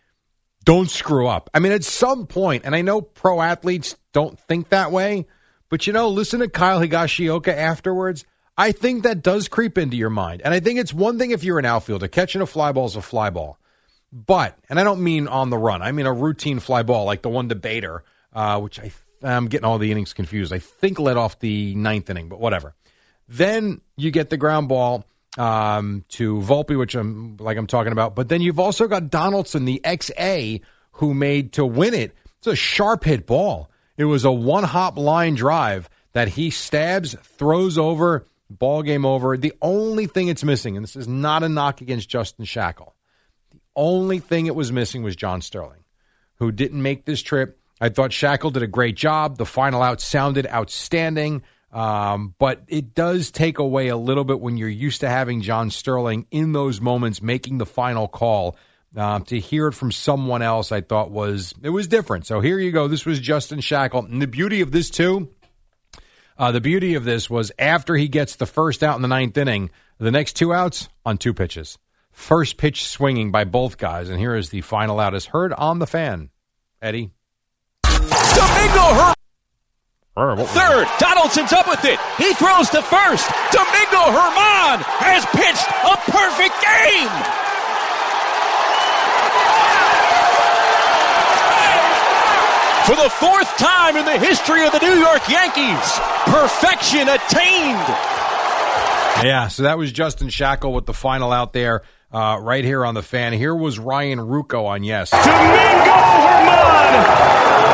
don't 0.65 0.91
screw 0.91 1.27
up. 1.27 1.49
I 1.55 1.61
mean, 1.61 1.73
at 1.73 1.85
some 1.85 2.27
point, 2.27 2.65
and 2.65 2.75
I 2.75 2.83
know 2.83 3.01
pro 3.01 3.41
athletes 3.41 3.97
don't 4.13 4.39
think 4.39 4.69
that 4.69 4.93
way, 4.93 5.27
but 5.69 5.87
you 5.87 5.93
know, 5.93 6.09
listen 6.09 6.41
to 6.41 6.49
Kyle 6.49 6.81
Higashioka 6.81 7.55
afterwards. 7.55 8.25
I 8.57 8.73
think 8.73 9.05
that 9.05 9.23
does 9.23 9.49
creep 9.49 9.79
into 9.79 9.97
your 9.97 10.11
mind. 10.11 10.43
And 10.45 10.53
I 10.53 10.61
think 10.61 10.79
it's 10.81 10.93
one 10.93 11.19
thing 11.19 11.31
if 11.31 11.45
you're 11.45 11.61
an 11.61 11.65
outfielder, 11.65 12.09
catching 12.09 12.41
a 12.41 12.47
fly 12.47 12.73
ball 12.73 12.87
is 12.87 12.97
a 12.97 13.03
fly 13.03 13.31
ball. 13.31 13.59
But, 14.13 14.59
and 14.69 14.81
I 14.81 14.85
don't 14.85 15.03
mean 15.03 15.29
on 15.29 15.51
the 15.51 15.59
run, 15.59 15.81
I 15.81 15.93
mean 15.93 16.07
a 16.07 16.13
routine 16.13 16.59
fly 16.59 16.83
ball 16.83 17.05
like 17.05 17.23
the 17.23 17.29
one 17.29 17.47
debater, 17.47 18.05
uh, 18.33 18.59
which 18.59 18.81
I, 18.81 18.91
I'm 19.23 19.47
getting 19.47 19.67
all 19.67 19.79
the 19.79 19.93
innings 19.93 20.13
confused. 20.13 20.53
I 20.53 20.59
think 20.59 20.99
led 20.99 21.17
off 21.17 21.39
the 21.39 21.75
ninth 21.75 22.11
inning, 22.11 22.29
but 22.29 22.41
whatever. 22.41 22.75
Then 23.29 23.81
you 23.97 24.11
get 24.11 24.31
the 24.31 24.37
ground 24.37 24.69
ball 24.69 25.05
um, 25.39 26.05
to 26.11 26.39
Volpe, 26.41 26.79
which 26.79 26.95
I'm 26.95 27.37
like 27.39 27.57
I'm 27.57 27.67
talking 27.67 27.93
about. 27.93 28.15
But 28.15 28.29
then 28.29 28.41
you've 28.41 28.61
also 28.61 28.89
got 28.89 29.11
Donaldson, 29.11 29.65
the 29.65 29.81
XA, 29.85 30.61
who 30.93 31.15
made 31.15 31.53
to 31.55 31.65
win 31.65 31.95
it. 31.95 32.15
It's 32.39 32.47
a 32.49 32.57
sharp 32.57 33.05
hit 33.05 33.27
ball. 33.27 33.71
It 33.97 34.05
was 34.05 34.25
a 34.25 34.33
one 34.33 34.65
hop 34.65 34.97
line 34.97 35.35
drive 35.35 35.89
that 36.13 36.29
he 36.29 36.51
stabs, 36.51 37.15
throws 37.23 37.79
over, 37.79 38.27
Ball 38.51 38.83
game 38.83 39.05
over. 39.05 39.37
The 39.37 39.53
only 39.61 40.07
thing 40.07 40.29
it's 40.29 40.43
missing, 40.43 40.77
and 40.77 40.83
this 40.83 40.97
is 40.97 41.07
not 41.07 41.43
a 41.43 41.49
knock 41.49 41.81
against 41.83 42.09
Justin 42.09 42.47
Shackil, 42.47 42.93
the 43.51 43.61
only 43.77 44.21
thing 44.21 44.47
it 44.47 44.55
was 44.55 44.73
missing 44.73 45.03
was 45.03 45.17
John 45.17 45.43
Sterling, 45.43 45.85
who 46.37 46.51
didn't 46.51 46.81
make 46.81 47.05
this 47.05 47.21
trip. 47.21 47.61
I 47.81 47.91
thought 47.91 48.11
Shackil 48.11 48.53
did 48.53 48.63
a 48.63 48.67
great 48.67 48.97
job. 48.97 49.37
The 49.37 49.47
final 49.47 49.83
out 49.83 50.01
sounded 50.01 50.47
outstanding. 50.47 51.43
Um, 51.73 52.35
but 52.39 52.63
it 52.69 52.95
does 52.95 53.31
take 53.31 53.59
away 53.59 53.89
a 53.89 53.97
little 53.97 54.25
bit 54.25 54.41
when 54.41 54.57
you're 54.57 54.69
used 54.69 55.01
to 55.01 55.09
having 55.09 55.43
John 55.43 55.71
Sterling 55.71 56.27
in 56.31 56.53
those 56.53 56.81
moments 56.81 57.21
making 57.21 57.59
the 57.59 57.67
final 57.67 58.09
call. 58.09 58.57
Uh, 58.97 59.21
to 59.21 59.39
hear 59.39 59.69
it 59.69 59.75
from 59.75 59.93
someone 59.93 60.41
else, 60.41 60.73
I 60.73 60.81
thought 60.81 61.11
was 61.11 61.55
it 61.63 61.69
was 61.69 61.87
different. 61.89 62.27
So 62.27 62.41
here 62.41 62.59
you 62.59 62.73
go. 62.73 62.89
This 62.89 63.05
was 63.05 63.21
Justin 63.21 63.61
Shackil, 63.61 64.11
and 64.11 64.23
the 64.23 64.27
beauty 64.27 64.63
of 64.63 64.73
this 64.73 64.89
too 64.89 65.29
uh, 66.39 66.53
the 66.53 66.61
beauty 66.61 66.95
of 66.95 67.05
this 67.05 67.29
was 67.29 67.51
after 67.59 67.97
he 67.97 68.07
gets 68.09 68.37
the 68.37 68.47
first 68.47 68.85
out 68.85 68.97
in 68.97 69.03
the 69.03 69.09
ninth 69.09 69.37
inning, 69.37 69.71
the 69.99 70.13
next 70.13 70.35
two 70.35 70.55
outs 70.55 70.89
on 71.05 71.19
two 71.19 71.35
pitches. 71.35 71.79
First 72.13 72.57
pitch 72.57 72.85
swinging 72.85 73.33
by 73.33 73.45
both 73.45 73.77
guys, 73.77 74.09
and 74.09 74.19
here 74.19 74.37
is 74.37 74.51
the 74.51 74.61
final 74.61 75.01
out 75.01 75.15
as 75.15 75.27
heard 75.27 75.53
on 75.53 75.81
the 75.81 75.87
fan. 75.87 76.31
Eddie. 76.81 77.11
Domingo 77.83 78.95
Her- 78.95 79.15
Third, 80.19 80.89
Donaldson's 80.99 81.53
up 81.53 81.69
with 81.69 81.85
it. 81.85 81.99
He 82.19 82.35
throws 82.35 82.69
to 82.71 82.83
first. 82.83 83.31
Domingo 83.55 84.11
Germán 84.11 84.83
has 84.99 85.23
pitched 85.31 85.69
a 85.87 85.95
perfect 86.11 86.59
game. 86.59 87.35
For 92.89 92.97
the 92.97 93.11
fourth 93.11 93.55
time 93.59 93.97
in 93.99 94.07
the 94.07 94.19
history 94.19 94.65
of 94.65 94.73
the 94.73 94.79
New 94.79 94.95
York 94.95 95.29
Yankees, 95.29 95.99
perfection 96.25 97.07
attained. 97.07 97.87
Yeah, 99.23 99.49
so 99.49 99.65
that 99.65 99.77
was 99.77 99.93
Justin 99.93 100.29
Shackil 100.29 100.73
with 100.73 100.87
the 100.87 100.95
final 100.95 101.31
out 101.31 101.53
there. 101.53 101.83
Uh, 102.11 102.39
right 102.41 102.65
here 102.65 102.87
on 102.87 102.95
the 102.95 103.03
fan. 103.03 103.35
Here 103.35 103.55
was 103.55 103.79
Ryan 103.79 104.19
Ruocco 104.21 104.65
on 104.65 104.85
Yes. 104.85 105.11
Domingo 105.11 105.29
Germán 106.25 107.68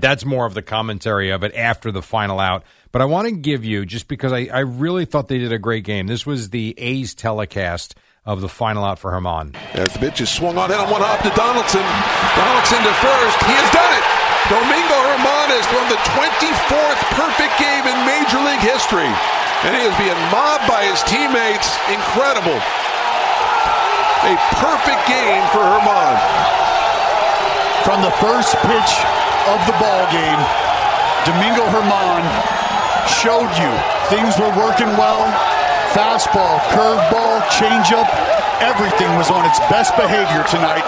right, 0.00 0.08
that's 0.08 0.24
more 0.24 0.46
of 0.46 0.54
the 0.54 0.62
commentary 0.62 1.30
of 1.30 1.44
it 1.44 1.54
after 1.54 1.92
the 1.92 2.02
final 2.02 2.40
out. 2.40 2.64
But 2.92 3.02
I 3.02 3.04
want 3.04 3.28
to 3.28 3.34
give 3.34 3.64
you, 3.64 3.86
just 3.86 4.08
because 4.08 4.32
I, 4.32 4.48
I 4.52 4.60
really 4.60 5.04
thought 5.04 5.28
they 5.28 5.38
did 5.38 5.52
a 5.52 5.58
great 5.58 5.84
game, 5.84 6.06
this 6.06 6.26
was 6.26 6.50
the 6.50 6.74
A's 6.76 7.14
telecast 7.14 7.94
of 8.24 8.40
the 8.40 8.48
final 8.48 8.84
out 8.84 8.98
for 8.98 9.12
Germán. 9.12 9.54
As 9.74 9.92
the 9.94 9.98
pitch 10.00 10.20
is 10.20 10.28
swung 10.28 10.58
on 10.58 10.70
in 10.70 10.76
on 10.76 10.90
one 10.90 11.00
hop 11.00 11.22
to 11.22 11.32
Donaldson. 11.36 11.84
Donaldson 12.36 12.80
to 12.82 12.94
first. 13.00 13.38
He 13.46 13.54
has 13.54 13.70
done 13.72 13.92
it. 13.94 14.04
Domingo 14.50 14.98
German 15.20 15.48
has 15.54 15.66
thrown 15.70 15.88
the 15.92 16.02
24th 16.16 17.00
perfect 17.14 17.54
game 17.60 17.84
in 17.86 17.96
Major 18.08 18.40
League 18.42 18.64
history. 18.64 19.10
And 19.62 19.76
he 19.76 19.82
is 19.84 19.94
being 20.00 20.16
mobbed 20.32 20.66
by 20.66 20.88
his 20.88 21.04
teammates. 21.04 21.76
Incredible. 21.92 22.58
A 24.24 24.34
perfect 24.58 25.02
game 25.06 25.44
for 25.52 25.60
German. 25.60 26.69
From 27.84 28.02
the 28.02 28.10
first 28.20 28.54
pitch 28.60 28.92
of 29.48 29.58
the 29.66 29.72
ball 29.80 30.04
game, 30.12 30.40
Domingo 31.24 31.64
Germán 31.72 32.22
showed 33.08 33.50
you 33.56 33.72
things 34.08 34.38
were 34.38 34.52
working 34.56 34.88
well. 35.00 35.24
Fastball, 35.92 36.58
curveball, 36.70 37.40
changeup, 37.48 38.08
everything 38.60 39.08
was 39.16 39.30
on 39.30 39.44
its 39.46 39.58
best 39.70 39.96
behavior 39.96 40.44
tonight 40.48 40.84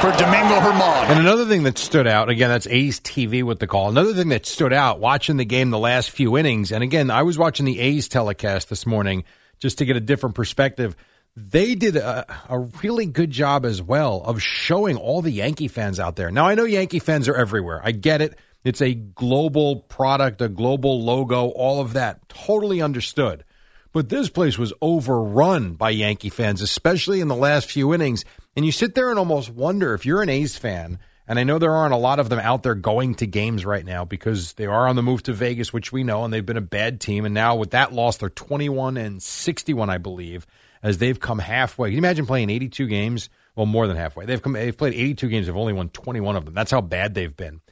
for 0.00 0.12
Domingo 0.12 0.60
Germán. 0.60 1.08
And 1.08 1.18
another 1.18 1.46
thing 1.46 1.62
that 1.62 1.78
stood 1.78 2.06
out, 2.06 2.28
again, 2.28 2.50
that's 2.50 2.66
A's 2.66 3.00
TV 3.00 3.42
with 3.42 3.58
the 3.58 3.66
call. 3.66 3.88
Another 3.88 4.12
thing 4.12 4.28
that 4.28 4.44
stood 4.44 4.72
out 4.72 5.00
watching 5.00 5.38
the 5.38 5.46
game 5.46 5.70
the 5.70 5.78
last 5.78 6.10
few 6.10 6.36
innings, 6.36 6.72
and 6.72 6.82
again, 6.82 7.10
I 7.10 7.22
was 7.22 7.38
watching 7.38 7.64
the 7.64 7.80
A's 7.80 8.06
telecast 8.06 8.68
this 8.68 8.84
morning 8.86 9.24
just 9.60 9.78
to 9.78 9.86
get 9.86 9.96
a 9.96 10.00
different 10.00 10.34
perspective. 10.34 10.94
They 11.36 11.74
did 11.74 11.96
a, 11.96 12.24
a 12.48 12.58
really 12.58 13.06
good 13.06 13.30
job 13.30 13.64
as 13.64 13.82
well 13.82 14.22
of 14.24 14.40
showing 14.40 14.96
all 14.96 15.20
the 15.20 15.32
Yankee 15.32 15.68
fans 15.68 15.98
out 15.98 16.14
there. 16.16 16.30
Now, 16.30 16.46
I 16.46 16.54
know 16.54 16.64
Yankee 16.64 17.00
fans 17.00 17.28
are 17.28 17.34
everywhere. 17.34 17.80
I 17.82 17.90
get 17.90 18.20
it. 18.20 18.38
It's 18.62 18.80
a 18.80 18.94
global 18.94 19.80
product, 19.80 20.40
a 20.40 20.48
global 20.48 21.02
logo, 21.02 21.48
all 21.48 21.80
of 21.80 21.94
that. 21.94 22.28
Totally 22.28 22.80
understood. 22.80 23.44
But 23.92 24.08
this 24.08 24.28
place 24.28 24.58
was 24.58 24.72
overrun 24.80 25.74
by 25.74 25.90
Yankee 25.90 26.30
fans, 26.30 26.62
especially 26.62 27.20
in 27.20 27.28
the 27.28 27.36
last 27.36 27.70
few 27.70 27.94
innings. 27.94 28.24
And 28.56 28.64
you 28.64 28.72
sit 28.72 28.94
there 28.94 29.10
and 29.10 29.18
almost 29.18 29.50
wonder 29.50 29.94
if 29.94 30.06
you're 30.06 30.22
an 30.22 30.28
A's 30.28 30.56
fan, 30.56 30.98
and 31.28 31.38
I 31.38 31.44
know 31.44 31.58
there 31.58 31.74
aren't 31.74 31.94
a 31.94 31.98
lot 31.98 32.18
of 32.18 32.28
them 32.28 32.40
out 32.40 32.62
there 32.62 32.74
going 32.74 33.14
to 33.16 33.26
games 33.26 33.64
right 33.64 33.84
now 33.84 34.04
because 34.04 34.54
they 34.54 34.66
are 34.66 34.88
on 34.88 34.96
the 34.96 35.02
move 35.02 35.22
to 35.24 35.32
Vegas, 35.32 35.72
which 35.72 35.92
we 35.92 36.04
know, 36.04 36.24
and 36.24 36.32
they've 36.32 36.44
been 36.44 36.56
a 36.56 36.60
bad 36.60 37.00
team. 37.00 37.24
And 37.24 37.34
now 37.34 37.56
with 37.56 37.70
that 37.70 37.92
loss, 37.92 38.16
they're 38.16 38.30
21 38.30 38.96
and 38.96 39.22
61, 39.22 39.90
I 39.90 39.98
believe, 39.98 40.46
as 40.84 40.98
they've 40.98 41.18
come 41.18 41.40
halfway. 41.40 41.88
Can 41.88 41.94
you 41.94 41.98
imagine 41.98 42.26
playing 42.26 42.50
82 42.50 42.86
games? 42.86 43.30
Well, 43.56 43.66
more 43.66 43.88
than 43.88 43.96
halfway. 43.96 44.26
They've 44.26 44.40
come. 44.40 44.52
They've 44.52 44.76
played 44.76 44.94
82 44.94 45.28
games. 45.28 45.46
They've 45.46 45.56
only 45.56 45.72
won 45.72 45.88
21 45.88 46.36
of 46.36 46.44
them. 46.44 46.54
That's 46.54 46.70
how 46.70 46.82
bad 46.82 47.14
they've 47.14 47.34
been. 47.34 47.62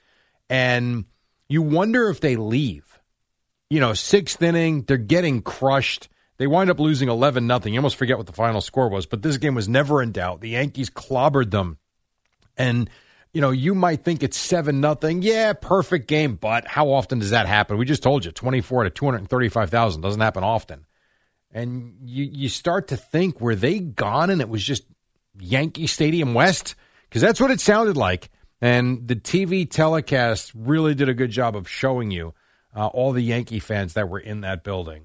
And 0.49 1.05
you 1.49 1.63
wonder 1.63 2.09
if 2.09 2.21
they 2.21 2.37
leave. 2.37 2.99
You 3.69 3.81
know, 3.81 3.95
sixth 3.95 4.43
inning, 4.43 4.83
they're 4.83 4.97
getting 4.97 5.43
crushed. 5.43 6.09
They 6.39 6.47
wind 6.47 6.71
up 6.71 6.81
losing 6.81 7.09
11 7.09 7.47
nothing. 7.47 7.75
You 7.75 7.81
almost 7.81 7.97
forget 7.97 8.17
what 8.17 8.27
the 8.27 8.33
final 8.33 8.61
score 8.61 8.89
was, 8.89 9.07
but 9.07 9.23
this 9.23 9.37
game 9.37 9.55
was 9.55 9.69
never 9.69 10.03
in 10.03 10.13
doubt. 10.13 10.41
The 10.41 10.51
Yankees 10.51 10.91
clobbered 10.91 11.51
them. 11.51 11.79
And 12.57 12.91
you 13.33 13.41
know, 13.41 13.51
you 13.51 13.75
might 13.75 14.05
think 14.05 14.23
it's 14.23 14.37
7 14.37 14.81
nothing. 14.81 15.23
Yeah, 15.23 15.53
perfect 15.55 16.07
game, 16.07 16.37
but 16.37 16.67
how 16.67 16.91
often 16.91 17.19
does 17.19 17.31
that 17.31 17.47
happen? 17.47 17.79
We 17.79 17.87
just 17.87 18.03
told 18.03 18.25
you 18.25 18.31
24 18.33 18.85
to 18.85 18.91
235,000 18.91 20.01
doesn't 20.03 20.21
happen 20.21 20.45
often. 20.45 20.85
And 21.53 21.97
you 22.05 22.25
you 22.25 22.49
start 22.49 22.89
to 22.89 22.97
think 22.97 23.41
were 23.41 23.55
they 23.55 23.79
gone 23.79 24.31
and 24.31 24.41
it 24.41 24.49
was 24.49 24.63
just 24.63 24.85
Yankee 25.39 25.87
Stadium 25.87 26.35
West 26.35 26.75
because 27.09 27.23
that's 27.23 27.41
what 27.41 27.51
it 27.51 27.61
sounded 27.61 27.97
like. 27.97 28.31
And 28.61 29.07
the 29.09 29.17
TV 29.17 29.69
telecast 29.69 30.53
really 30.55 30.95
did 30.95 31.09
a 31.09 31.15
good 31.15 31.31
job 31.31 31.57
of 31.57 31.69
showing 31.69 32.11
you 32.11 32.33
uh, 32.75 32.87
all 32.87 33.13
the 33.13 33.23
Yankee 33.23 33.59
fans 33.59 33.95
that 33.95 34.09
were 34.09 34.21
in 34.21 34.43
that 34.43 34.63
building. 34.63 35.05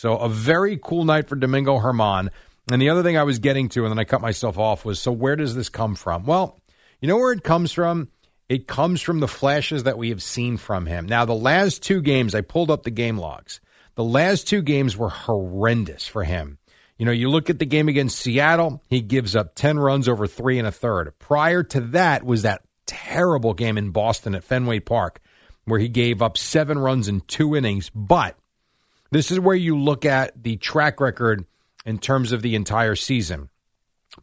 So 0.00 0.16
a 0.16 0.30
very 0.30 0.80
cool 0.82 1.04
night 1.04 1.28
for 1.28 1.36
Domingo 1.36 1.78
Germán. 1.78 2.30
And 2.72 2.80
the 2.80 2.88
other 2.88 3.02
thing 3.02 3.18
I 3.18 3.24
was 3.24 3.38
getting 3.38 3.68
to, 3.68 3.84
and 3.84 3.92
then 3.92 3.98
I 3.98 4.04
cut 4.04 4.22
myself 4.22 4.56
off, 4.56 4.82
was 4.82 4.98
so 4.98 5.12
where 5.12 5.36
does 5.36 5.54
this 5.54 5.68
come 5.68 5.94
from? 5.94 6.24
Well, 6.24 6.58
you 7.02 7.08
know 7.08 7.18
where 7.18 7.32
it 7.32 7.44
comes 7.44 7.70
from? 7.70 8.08
It 8.48 8.66
comes 8.66 9.02
from 9.02 9.20
the 9.20 9.28
flashes 9.28 9.82
that 9.82 9.98
we 9.98 10.08
have 10.08 10.22
seen 10.22 10.56
from 10.56 10.86
him. 10.86 11.04
Now, 11.04 11.26
the 11.26 11.34
last 11.34 11.82
two 11.82 12.00
games, 12.00 12.34
I 12.34 12.40
pulled 12.40 12.70
up 12.70 12.82
the 12.82 12.90
game 12.90 13.18
logs. 13.18 13.60
The 13.94 14.02
last 14.02 14.48
two 14.48 14.62
games 14.62 14.96
were 14.96 15.10
horrendous 15.10 16.06
for 16.06 16.24
him. 16.24 16.56
You 16.96 17.04
know, 17.04 17.12
you 17.12 17.28
look 17.28 17.50
at 17.50 17.58
the 17.58 17.66
game 17.66 17.90
against 17.90 18.20
Seattle, 18.20 18.82
he 18.88 19.02
gives 19.02 19.36
up 19.36 19.54
10 19.54 19.78
runs 19.78 20.08
over 20.08 20.26
three 20.26 20.58
and 20.58 20.66
a 20.66 20.72
third. 20.72 21.12
Prior 21.18 21.62
to 21.64 21.80
that 21.92 22.24
was 22.24 22.40
that 22.40 22.62
terrible 22.86 23.52
game 23.52 23.76
in 23.76 23.90
Boston 23.90 24.34
at 24.34 24.44
Fenway 24.44 24.80
Park, 24.80 25.20
where 25.66 25.78
he 25.78 25.90
gave 25.90 26.22
up 26.22 26.38
seven 26.38 26.78
runs 26.78 27.06
in 27.06 27.20
two 27.20 27.54
innings. 27.54 27.90
But 27.90 28.38
this 29.10 29.30
is 29.30 29.40
where 29.40 29.56
you 29.56 29.78
look 29.78 30.04
at 30.04 30.42
the 30.42 30.56
track 30.56 31.00
record 31.00 31.44
in 31.84 31.98
terms 31.98 32.32
of 32.32 32.42
the 32.42 32.54
entire 32.54 32.94
season. 32.94 33.48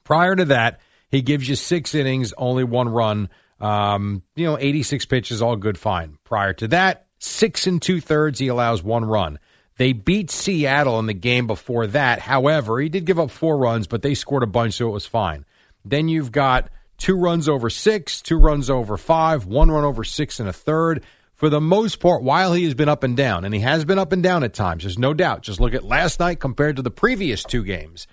Prior 0.03 0.35
to 0.35 0.45
that, 0.45 0.79
he 1.09 1.21
gives 1.21 1.47
you 1.47 1.55
six 1.55 1.95
innings, 1.95 2.33
only 2.37 2.63
one 2.63 2.89
run. 2.89 3.29
Um, 3.59 4.23
you 4.35 4.45
know, 4.45 4.57
86 4.59 5.05
pitches, 5.05 5.41
all 5.41 5.55
good, 5.55 5.77
fine. 5.77 6.17
Prior 6.23 6.53
to 6.53 6.67
that, 6.69 7.07
six 7.19 7.65
and 7.67 7.81
two 7.81 8.01
thirds, 8.01 8.39
he 8.39 8.47
allows 8.47 8.83
one 8.83 9.05
run. 9.05 9.39
They 9.77 9.93
beat 9.93 10.31
Seattle 10.31 10.99
in 10.99 11.05
the 11.05 11.13
game 11.13 11.47
before 11.47 11.87
that. 11.87 12.19
However, 12.19 12.79
he 12.79 12.89
did 12.89 13.05
give 13.05 13.19
up 13.19 13.31
four 13.31 13.57
runs, 13.57 13.87
but 13.87 14.01
they 14.01 14.15
scored 14.15 14.43
a 14.43 14.47
bunch, 14.47 14.73
so 14.75 14.87
it 14.87 14.91
was 14.91 15.05
fine. 15.05 15.45
Then 15.85 16.07
you've 16.07 16.31
got 16.31 16.69
two 16.97 17.15
runs 17.15 17.47
over 17.47 17.69
six, 17.69 18.21
two 18.21 18.37
runs 18.37 18.69
over 18.69 18.97
five, 18.97 19.45
one 19.45 19.69
run 19.69 19.83
over 19.83 20.03
six 20.03 20.39
and 20.39 20.49
a 20.49 20.53
third. 20.53 21.03
For 21.37 21.49
the 21.49 21.61
most 21.61 21.99
part, 21.99 22.23
while 22.23 22.53
he 22.53 22.63
has 22.63 22.73
been 22.73 22.89
up 22.89 23.03
and 23.03 23.15
down, 23.15 23.45
and 23.45 23.53
he 23.53 23.59
has 23.59 23.85
been 23.85 23.99
up 23.99 24.11
and 24.11 24.23
down 24.23 24.43
at 24.43 24.55
times, 24.55 24.83
there's 24.83 24.97
no 24.97 25.13
doubt. 25.13 25.43
Just 25.43 25.59
look 25.59 25.75
at 25.75 25.83
last 25.83 26.19
night 26.19 26.39
compared 26.39 26.77
to 26.77 26.81
the 26.81 26.89
previous 26.89 27.43
two 27.43 27.63
games. 27.63 28.07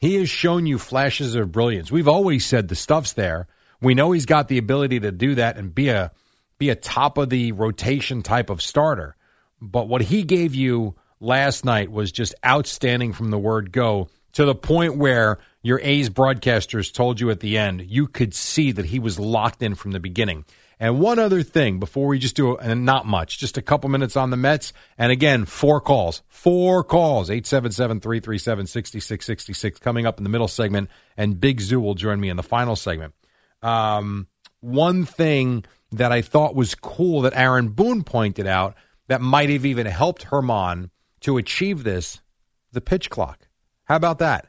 He 0.00 0.14
has 0.14 0.30
shown 0.30 0.64
you 0.64 0.78
flashes 0.78 1.34
of 1.34 1.52
brilliance. 1.52 1.92
We've 1.92 2.08
always 2.08 2.46
said 2.46 2.68
the 2.68 2.74
stuff's 2.74 3.12
there. 3.12 3.46
We 3.82 3.94
know 3.94 4.12
he's 4.12 4.24
got 4.24 4.48
the 4.48 4.56
ability 4.56 5.00
to 5.00 5.12
do 5.12 5.34
that 5.34 5.58
and 5.58 5.74
be 5.74 5.90
a 5.90 6.12
be 6.58 6.70
a 6.70 6.74
top 6.74 7.18
of 7.18 7.28
the 7.28 7.52
rotation 7.52 8.22
type 8.22 8.48
of 8.48 8.62
starter. 8.62 9.16
But 9.60 9.88
what 9.88 10.00
he 10.00 10.22
gave 10.22 10.54
you 10.54 10.94
last 11.20 11.64
night 11.66 11.90
was 11.90 12.10
just 12.10 12.34
outstanding 12.44 13.12
from 13.12 13.30
the 13.30 13.38
word 13.38 13.70
go 13.70 14.08
to 14.32 14.44
the 14.46 14.54
point 14.54 14.96
where 14.96 15.38
your 15.62 15.78
A's 15.82 16.08
broadcasters 16.08 16.92
told 16.92 17.20
you 17.20 17.30
at 17.30 17.40
the 17.40 17.58
end 17.58 17.84
you 17.86 18.06
could 18.06 18.32
see 18.32 18.72
that 18.72 18.86
he 18.86 18.98
was 18.98 19.18
locked 19.18 19.62
in 19.62 19.74
from 19.74 19.90
the 19.90 20.00
beginning. 20.00 20.46
And 20.82 20.98
one 20.98 21.20
other 21.20 21.44
thing 21.44 21.78
before 21.78 22.08
we 22.08 22.18
just 22.18 22.34
do, 22.34 22.56
and 22.56 22.84
not 22.84 23.06
much, 23.06 23.38
just 23.38 23.56
a 23.56 23.62
couple 23.62 23.88
minutes 23.88 24.16
on 24.16 24.30
the 24.30 24.36
Mets. 24.36 24.72
And 24.98 25.12
again, 25.12 25.44
four 25.44 25.80
calls, 25.80 26.24
four 26.26 26.82
calls, 26.82 27.30
877 27.30 28.00
337 28.00 28.66
6666 28.66 29.78
coming 29.78 30.06
up 30.06 30.18
in 30.18 30.24
the 30.24 30.28
middle 30.28 30.48
segment. 30.48 30.90
And 31.16 31.40
Big 31.40 31.60
Zoo 31.60 31.78
will 31.78 31.94
join 31.94 32.18
me 32.18 32.30
in 32.30 32.36
the 32.36 32.42
final 32.42 32.74
segment. 32.74 33.14
Um, 33.62 34.26
one 34.58 35.04
thing 35.04 35.64
that 35.92 36.10
I 36.10 36.20
thought 36.20 36.56
was 36.56 36.74
cool 36.74 37.20
that 37.20 37.36
Aaron 37.36 37.68
Boone 37.68 38.02
pointed 38.02 38.48
out 38.48 38.74
that 39.06 39.20
might 39.20 39.50
have 39.50 39.64
even 39.64 39.86
helped 39.86 40.26
Germán 40.26 40.90
to 41.20 41.36
achieve 41.36 41.84
this 41.84 42.20
the 42.72 42.80
pitch 42.80 43.08
clock. 43.08 43.46
How 43.84 43.94
about 43.94 44.18
that? 44.18 44.48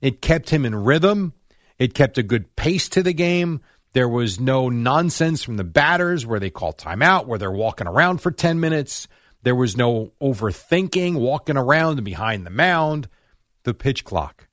It 0.00 0.22
kept 0.22 0.50
him 0.50 0.64
in 0.64 0.74
rhythm. 0.74 1.34
It 1.78 1.94
kept 1.94 2.18
a 2.18 2.24
good 2.24 2.56
pace 2.56 2.88
to 2.88 3.02
the 3.04 3.12
game. 3.12 3.60
There 3.98 4.08
was 4.08 4.38
no 4.38 4.68
nonsense 4.68 5.42
from 5.42 5.56
the 5.56 5.64
batters 5.64 6.24
where 6.24 6.38
they 6.38 6.50
call 6.50 6.72
timeout, 6.72 7.26
where 7.26 7.36
they're 7.36 7.50
walking 7.50 7.88
around 7.88 8.18
for 8.18 8.30
10 8.30 8.60
minutes. 8.60 9.08
There 9.42 9.56
was 9.56 9.76
no 9.76 10.12
overthinking, 10.22 11.18
walking 11.18 11.56
around 11.56 12.04
behind 12.04 12.46
the 12.46 12.50
mound. 12.50 13.08
The 13.64 13.74
pitch 13.74 14.04
clock. 14.04 14.46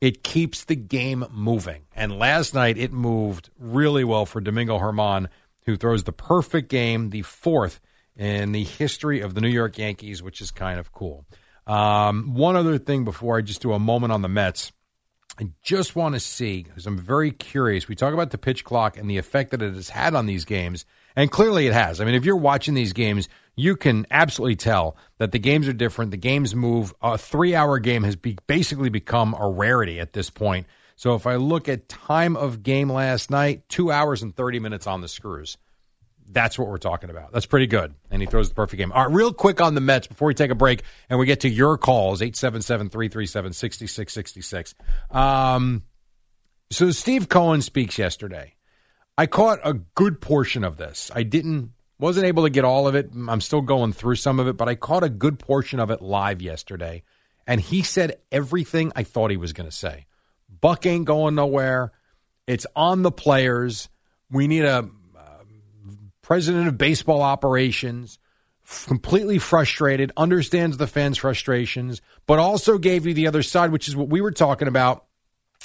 It 0.00 0.24
keeps 0.24 0.64
the 0.64 0.74
game 0.74 1.24
moving. 1.30 1.82
And 1.94 2.18
last 2.18 2.54
night 2.54 2.76
it 2.76 2.92
moved 2.92 3.50
really 3.56 4.02
well 4.02 4.26
for 4.26 4.40
Domingo 4.40 4.80
Germán, 4.80 5.28
who 5.66 5.76
throws 5.76 6.02
the 6.02 6.10
perfect 6.10 6.68
game, 6.68 7.10
the 7.10 7.22
fourth 7.22 7.78
in 8.16 8.50
the 8.50 8.64
history 8.64 9.20
of 9.20 9.32
the 9.34 9.40
New 9.40 9.46
York 9.46 9.78
Yankees, 9.78 10.24
which 10.24 10.40
is 10.40 10.50
kind 10.50 10.80
of 10.80 10.90
cool. 10.90 11.24
Um, 11.68 12.34
one 12.34 12.56
other 12.56 12.78
thing 12.78 13.04
before 13.04 13.38
I 13.38 13.42
just 13.42 13.62
do 13.62 13.74
a 13.74 13.78
moment 13.78 14.12
on 14.12 14.22
the 14.22 14.28
Mets. 14.28 14.72
I 15.40 15.50
just 15.62 15.94
want 15.94 16.14
to 16.14 16.20
see, 16.20 16.64
because 16.64 16.86
I'm 16.86 16.98
very 16.98 17.30
curious. 17.30 17.86
We 17.86 17.94
talk 17.94 18.12
about 18.12 18.30
the 18.30 18.38
pitch 18.38 18.64
clock 18.64 18.96
and 18.96 19.08
the 19.08 19.18
effect 19.18 19.52
that 19.52 19.62
it 19.62 19.74
has 19.74 19.88
had 19.88 20.14
on 20.14 20.26
these 20.26 20.44
games, 20.44 20.84
and 21.14 21.30
clearly 21.30 21.68
it 21.68 21.72
has. 21.72 22.00
I 22.00 22.04
mean, 22.04 22.14
if 22.14 22.24
you're 22.24 22.36
watching 22.36 22.74
these 22.74 22.92
games, 22.92 23.28
you 23.54 23.76
can 23.76 24.04
absolutely 24.10 24.56
tell 24.56 24.96
that 25.18 25.30
the 25.30 25.38
games 25.38 25.68
are 25.68 25.72
different. 25.72 26.10
The 26.10 26.16
games 26.16 26.56
move. 26.56 26.92
A 27.02 27.16
three 27.16 27.54
hour 27.54 27.78
game 27.78 28.02
has 28.02 28.16
be- 28.16 28.38
basically 28.48 28.88
become 28.88 29.34
a 29.38 29.48
rarity 29.48 30.00
at 30.00 30.12
this 30.12 30.28
point. 30.28 30.66
So 30.96 31.14
if 31.14 31.26
I 31.26 31.36
look 31.36 31.68
at 31.68 31.88
time 31.88 32.36
of 32.36 32.64
game 32.64 32.90
last 32.90 33.30
night, 33.30 33.68
two 33.68 33.92
hours 33.92 34.22
and 34.22 34.34
30 34.34 34.58
minutes 34.58 34.88
on 34.88 35.00
the 35.00 35.08
screws. 35.08 35.56
That's 36.30 36.58
what 36.58 36.68
we're 36.68 36.76
talking 36.78 37.08
about. 37.08 37.32
That's 37.32 37.46
pretty 37.46 37.66
good. 37.66 37.94
And 38.10 38.20
he 38.20 38.26
throws 38.26 38.50
the 38.50 38.54
perfect 38.54 38.78
game. 38.78 38.92
All 38.92 39.06
right, 39.06 39.14
real 39.14 39.32
quick 39.32 39.60
on 39.60 39.74
the 39.74 39.80
Mets 39.80 40.06
before 40.06 40.28
we 40.28 40.34
take 40.34 40.50
a 40.50 40.54
break 40.54 40.82
and 41.08 41.18
we 41.18 41.26
get 41.26 41.40
to 41.40 41.48
your 41.48 41.78
calls 41.78 42.20
877 42.20 42.90
337 42.90 43.52
6666. 43.54 44.74
Um, 45.10 45.82
so 46.70 46.90
Steve 46.90 47.28
Cohen 47.28 47.62
speaks 47.62 47.96
yesterday. 47.96 48.54
I 49.16 49.26
caught 49.26 49.58
a 49.64 49.72
good 49.72 50.20
portion 50.20 50.64
of 50.64 50.76
this. 50.76 51.10
I 51.14 51.22
didn't, 51.22 51.72
wasn't 51.98 52.26
able 52.26 52.44
to 52.44 52.50
get 52.50 52.64
all 52.64 52.86
of 52.86 52.94
it. 52.94 53.10
I'm 53.14 53.40
still 53.40 53.62
going 53.62 53.92
through 53.92 54.16
some 54.16 54.38
of 54.38 54.46
it, 54.46 54.56
but 54.56 54.68
I 54.68 54.74
caught 54.74 55.02
a 55.02 55.08
good 55.08 55.38
portion 55.38 55.80
of 55.80 55.90
it 55.90 56.02
live 56.02 56.42
yesterday. 56.42 57.02
And 57.46 57.60
he 57.60 57.82
said 57.82 58.18
everything 58.30 58.92
I 58.94 59.02
thought 59.02 59.30
he 59.30 59.38
was 59.38 59.54
going 59.54 59.68
to 59.68 59.74
say. 59.74 60.06
Buck 60.60 60.84
ain't 60.84 61.06
going 61.06 61.34
nowhere. 61.34 61.92
It's 62.46 62.66
on 62.76 63.02
the 63.02 63.10
players. 63.10 63.88
We 64.30 64.46
need 64.46 64.64
a 64.64 64.88
president 66.28 66.68
of 66.68 66.76
baseball 66.76 67.22
operations, 67.22 68.18
completely 68.86 69.38
frustrated, 69.38 70.12
understands 70.14 70.76
the 70.76 70.86
fans' 70.86 71.16
frustrations, 71.16 72.02
but 72.26 72.38
also 72.38 72.76
gave 72.76 73.06
you 73.06 73.14
the 73.14 73.26
other 73.26 73.42
side, 73.42 73.72
which 73.72 73.88
is 73.88 73.96
what 73.96 74.10
we 74.10 74.20
were 74.20 74.30
talking 74.30 74.68
about. 74.68 75.06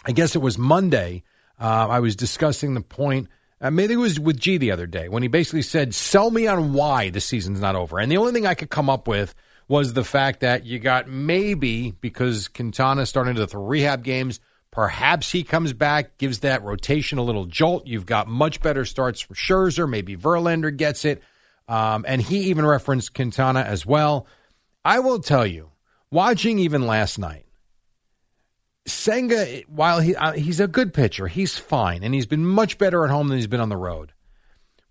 I 0.06 0.14
guess 0.14 0.38
it 0.38 0.42
was 0.42 0.58
Monday. 0.58 1.24
Uh, 1.60 1.88
I 1.90 2.00
was 2.00 2.16
discussing 2.16 2.76
the 2.76 2.82
point. 2.82 3.28
Uh, 3.60 3.72
maybe 3.72 3.96
it 3.96 3.98
was 3.98 4.22
with 4.22 4.40
G 4.40 4.58
the 4.58 4.72
other 4.72 4.88
day 4.88 5.10
when 5.10 5.22
he 5.22 5.28
basically 5.28 5.64
said, 5.64 5.94
"Sell 5.94 6.32
me 6.32 6.48
on 6.48 6.72
why 6.72 7.10
the 7.10 7.20
season's 7.20 7.60
not 7.60 7.76
over." 7.76 8.00
And 8.00 8.10
the 8.10 8.16
only 8.16 8.32
thing 8.32 8.48
I 8.48 8.54
could 8.54 8.70
come 8.70 8.90
up 8.90 9.06
with 9.06 9.36
was 9.68 9.92
the 9.92 10.06
fact 10.06 10.40
that 10.40 10.66
you 10.66 10.80
got 10.80 11.10
maybe 11.10 11.92
because 11.92 12.48
Quintana 12.48 13.06
starting 13.06 13.36
to 13.36 13.58
rehab 13.58 14.02
games 14.02 14.40
Perhaps 14.74 15.32
he 15.32 15.44
comes 15.44 15.72
back, 15.72 16.18
gives 16.18 16.40
that 16.40 16.64
rotation 16.64 17.20
a 17.20 17.24
little 17.24 17.46
jolt. 17.46 17.86
You've 17.86 18.08
got 18.08 18.28
much 18.28 18.60
better 18.60 18.86
starts 18.86 19.22
from 19.22 19.36
Scherzer. 19.36 19.88
Maybe 19.88 20.18
Verlander 20.18 20.76
gets 20.76 21.06
it. 21.06 21.22
Um, 21.68 22.06
and 22.08 22.20
he 22.20 22.46
even 22.46 22.66
referenced 22.66 23.14
Quintana 23.14 23.60
as 23.62 23.86
well. 23.86 24.26
I 24.84 24.98
will 24.98 25.20
tell 25.20 25.46
you, 25.46 25.70
watching 26.10 26.58
even 26.58 26.88
last 26.88 27.20
night, 27.20 27.46
Senga, 28.88 29.62
while 29.68 30.00
he 30.00 30.16
uh, 30.16 30.32
he's 30.32 30.60
a 30.60 30.68
good 30.68 30.92
pitcher, 30.92 31.28
he's 31.28 31.56
fine, 31.56 32.04
and 32.04 32.12
he's 32.12 32.26
been 32.26 32.44
much 32.44 32.80
better 32.80 33.06
at 33.06 33.12
home 33.12 33.28
than 33.28 33.38
he's 33.38 33.46
been 33.46 33.62
on 33.62 33.70
the 33.70 33.78
road. 33.78 34.12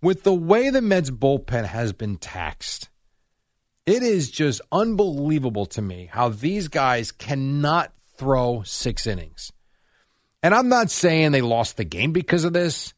With 0.01 0.23
the 0.23 0.33
way 0.33 0.69
the 0.69 0.81
Mets 0.81 1.09
bullpen 1.09 1.65
has 1.65 1.91
been 1.91 2.15
taxed, 2.15 2.89
it 3.85 4.01
is 4.01 4.31
just 4.31 4.61
unbelievable 4.71 5.65
to 5.65 5.81
me 5.81 6.07
how 6.09 6.29
these 6.29 6.69
guys 6.69 7.11
cannot 7.11 7.91
throw 8.15 8.63
six 8.63 9.05
innings. 9.05 9.51
And 10.43 10.53
I'm 10.53 10.67
not 10.67 10.91
saying 10.91 11.31
they 11.31 11.41
lost 11.41 11.77
the 11.77 11.85
game 11.85 12.11
because 12.11 12.43
of 12.43 12.51
this, 12.51 12.93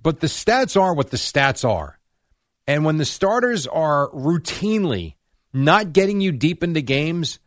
but 0.00 0.20
the 0.20 0.28
stats 0.28 0.80
are 0.80 0.94
what 0.94 1.10
the 1.10 1.16
stats 1.16 1.68
are. 1.68 1.98
And 2.68 2.84
when 2.84 2.98
the 2.98 3.04
starters 3.04 3.66
are 3.66 4.08
routinely 4.10 5.14
not 5.52 5.92
getting 5.92 6.20
you 6.20 6.30
deep 6.30 6.62
into 6.62 6.80
games, 6.80 7.40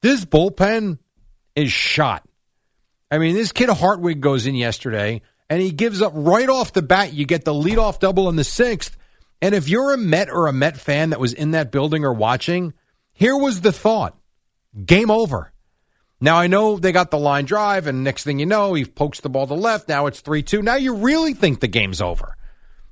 this 0.00 0.24
bullpen 0.24 0.98
is 1.54 1.70
shot. 1.70 2.26
I 3.10 3.18
mean, 3.18 3.34
this 3.34 3.52
kid 3.52 3.68
Hartwig 3.68 4.20
goes 4.20 4.46
in 4.46 4.56
yesterday 4.56 5.22
and 5.48 5.60
he 5.60 5.70
gives 5.70 6.02
up 6.02 6.12
right 6.16 6.48
off 6.48 6.72
the 6.72 6.82
bat. 6.82 7.12
You 7.12 7.24
get 7.24 7.44
the 7.44 7.52
leadoff 7.52 8.00
double 8.00 8.28
in 8.28 8.36
the 8.36 8.44
sixth. 8.44 8.96
And 9.40 9.54
if 9.54 9.68
you're 9.68 9.92
a 9.92 9.98
Met 9.98 10.30
or 10.30 10.46
a 10.46 10.52
Met 10.52 10.76
fan 10.78 11.10
that 11.10 11.20
was 11.20 11.32
in 11.32 11.52
that 11.52 11.70
building 11.70 12.04
or 12.04 12.12
watching, 12.12 12.72
here 13.12 13.36
was 13.36 13.60
the 13.60 13.72
thought 13.72 14.16
game 14.84 15.10
over. 15.10 15.51
Now 16.22 16.36
I 16.36 16.46
know 16.46 16.76
they 16.76 16.92
got 16.92 17.10
the 17.10 17.18
line 17.18 17.46
drive, 17.46 17.88
and 17.88 18.04
next 18.04 18.22
thing 18.22 18.38
you 18.38 18.46
know, 18.46 18.74
he 18.74 18.84
pokes 18.84 19.18
the 19.18 19.28
ball 19.28 19.48
to 19.48 19.54
left. 19.54 19.88
Now 19.88 20.06
it's 20.06 20.20
3 20.20 20.44
2. 20.44 20.62
Now 20.62 20.76
you 20.76 20.94
really 20.94 21.34
think 21.34 21.58
the 21.58 21.66
game's 21.66 22.00
over 22.00 22.36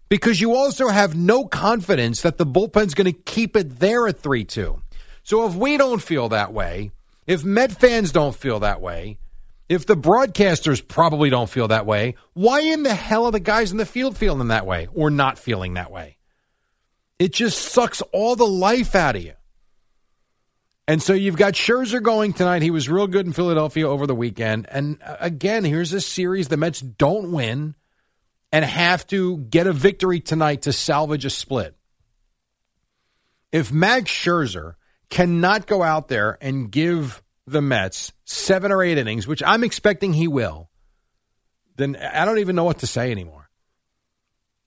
because 0.09 0.41
you 0.41 0.57
also 0.57 0.89
have 0.89 1.15
no 1.15 1.45
confidence 1.45 2.23
that 2.23 2.39
the 2.39 2.45
bullpen's 2.45 2.93
going 2.93 3.05
to 3.05 3.13
keep 3.13 3.55
it 3.55 3.79
there 3.79 4.09
at 4.09 4.19
3 4.19 4.43
2. 4.43 4.83
So 5.23 5.47
if 5.47 5.55
we 5.55 5.77
don't 5.77 6.03
feel 6.03 6.29
that 6.31 6.53
way, 6.53 6.91
if 7.25 7.45
Met 7.45 7.71
fans 7.71 8.11
don't 8.11 8.35
feel 8.35 8.59
that 8.61 8.81
way, 8.81 9.19
if 9.69 9.87
the 9.87 9.97
broadcasters 9.97 10.87
probably 10.87 11.31
don't 11.31 11.49
feel 11.49 11.69
that 11.69 11.87
way, 11.87 12.17
why 12.33 12.59
in 12.59 12.83
the 12.83 12.97
hell 12.97 13.27
are 13.27 13.31
the 13.31 13.39
guys 13.39 13.71
in 13.71 13.77
the 13.77 13.87
field 13.87 14.17
feeling 14.17 14.49
that 14.49 14.67
way 14.67 14.89
or 14.93 15.09
not 15.09 15.39
feeling 15.39 15.75
that 15.75 15.93
way? 15.93 16.17
It 17.21 17.33
just 17.33 17.61
sucks 17.61 18.03
all 18.11 18.35
the 18.35 18.45
life 18.45 18.97
out 18.97 19.15
of 19.15 19.23
you. 19.23 19.35
And 20.91 21.01
so 21.01 21.13
you've 21.13 21.37
got 21.37 21.55
Scherzer 21.55 22.03
going 22.03 22.33
tonight. 22.33 22.63
He 22.63 22.73
was 22.73 22.89
real 22.89 23.07
good 23.07 23.25
in 23.25 23.33
Philadelphia 23.33 23.89
over 23.89 24.09
the 24.09 24.15
weekend. 24.15 24.67
And 24.69 25.01
uh, 25.07 25.19
again, 25.21 25.63
here's 25.63 25.93
a 25.93 26.01
series 26.01 26.49
the 26.49 26.57
Mets 26.57 26.81
don't 26.81 27.31
win 27.31 27.77
and 28.51 28.65
have 28.65 29.07
to 29.07 29.37
get 29.37 29.69
a 29.69 29.73
victory 29.73 30.19
tonight 30.19 30.63
to 30.63 30.73
salvage 30.73 31.25
a 31.25 31.31
split. 31.31 31.77
If 33.53 33.71
Max 33.71 34.11
Scherzer 34.11 34.75
cannot 35.11 35.69
go 35.69 35.81
out 35.85 36.09
there 36.09 36.37
and 36.41 36.73
give 36.73 37.23
the 37.47 37.63
Mets 37.63 38.13
seven 38.25 38.73
or 38.73 38.83
eight 38.83 38.99
innings, 38.99 39.29
which 39.29 39.45
I'm 39.47 39.63
expecting 39.63 40.13
he 40.13 40.27
will, 40.27 40.71
then 41.77 41.95
I 41.95 42.25
don't 42.25 42.41
even 42.41 42.57
know 42.57 42.65
what 42.65 42.81
to 42.81 42.89
say 42.89 43.13
anymore. 43.13 43.49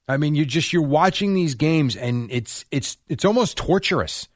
I 0.08 0.16
mean, 0.16 0.34
you 0.34 0.46
just 0.46 0.72
you're 0.72 0.80
watching 0.80 1.34
these 1.34 1.54
games 1.54 1.96
and 1.96 2.32
it's 2.32 2.64
it's 2.70 2.96
it's 3.08 3.26
almost 3.26 3.58
torturous 3.58 4.26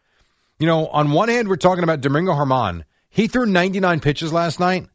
you 0.58 0.66
know, 0.66 0.88
on 0.88 1.12
one 1.12 1.28
hand, 1.28 1.48
we're 1.48 1.56
talking 1.56 1.84
about 1.84 2.00
Domingo 2.00 2.32
Germán. 2.32 2.84
He 3.08 3.28
threw 3.28 3.46
99 3.46 4.00
pitches 4.00 4.32
last 4.32 4.60
night. 4.60 4.88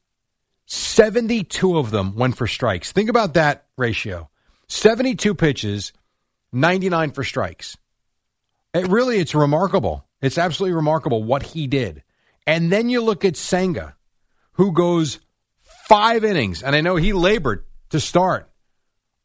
72 0.66 1.78
of 1.78 1.92
them 1.92 2.16
went 2.16 2.38
for 2.38 2.48
strikes. 2.48 2.92
Think 2.92 3.10
about 3.10 3.34
that 3.34 3.66
ratio 3.78 4.30
72 4.68 5.36
pitches, 5.36 5.94
99 6.52 7.12
for 7.12 7.24
strikes. 7.24 7.78
It 8.74 8.88
really, 8.88 9.20
it's 9.20 9.36
remarkable. 9.36 10.08
It's 10.22 10.38
absolutely 10.38 10.76
remarkable 10.76 11.24
what 11.24 11.44
he 11.44 11.68
did. 11.68 12.04
And 12.48 12.72
then 12.72 12.90
you 12.90 13.02
look 13.02 13.24
at 13.24 13.38
Senga, 13.38 13.96
who 14.54 14.72
goes 14.72 15.20
five 15.88 16.24
innings, 16.24 16.64
and 16.64 16.76
I 16.76 16.82
know 16.82 16.96
he 16.96 17.14
labored 17.14 17.66
to 17.90 18.00
start 18.00 18.50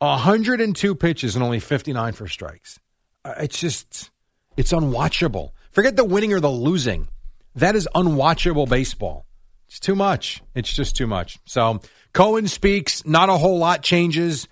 102 0.01 0.95
pitches 0.95 1.35
and 1.35 1.43
only 1.43 1.61
59 1.61 2.13
for 2.13 2.29
strikes. 2.29 2.79
Uh, 3.25 3.35
it's 3.39 3.59
just, 3.59 4.11
it's 4.57 4.73
unwatchable. 4.73 5.53
Forget 5.79 5.95
the 5.95 6.05
winning 6.05 6.33
or 6.33 6.41
the 6.41 6.51
losing. 6.51 7.07
That 7.55 7.77
is 7.77 7.89
unwatchable 7.95 8.69
baseball. 8.69 9.27
It's 9.69 9.79
too 9.79 9.95
much. 9.95 10.43
It's 10.53 10.73
just 10.73 10.97
too 10.97 11.07
much. 11.07 11.39
So 11.45 11.83
Cohen 12.13 12.49
speaks. 12.49 13.07
Not 13.07 13.29
a 13.29 13.37
whole 13.37 13.59
lot 13.59 13.81
changes. 13.81 14.49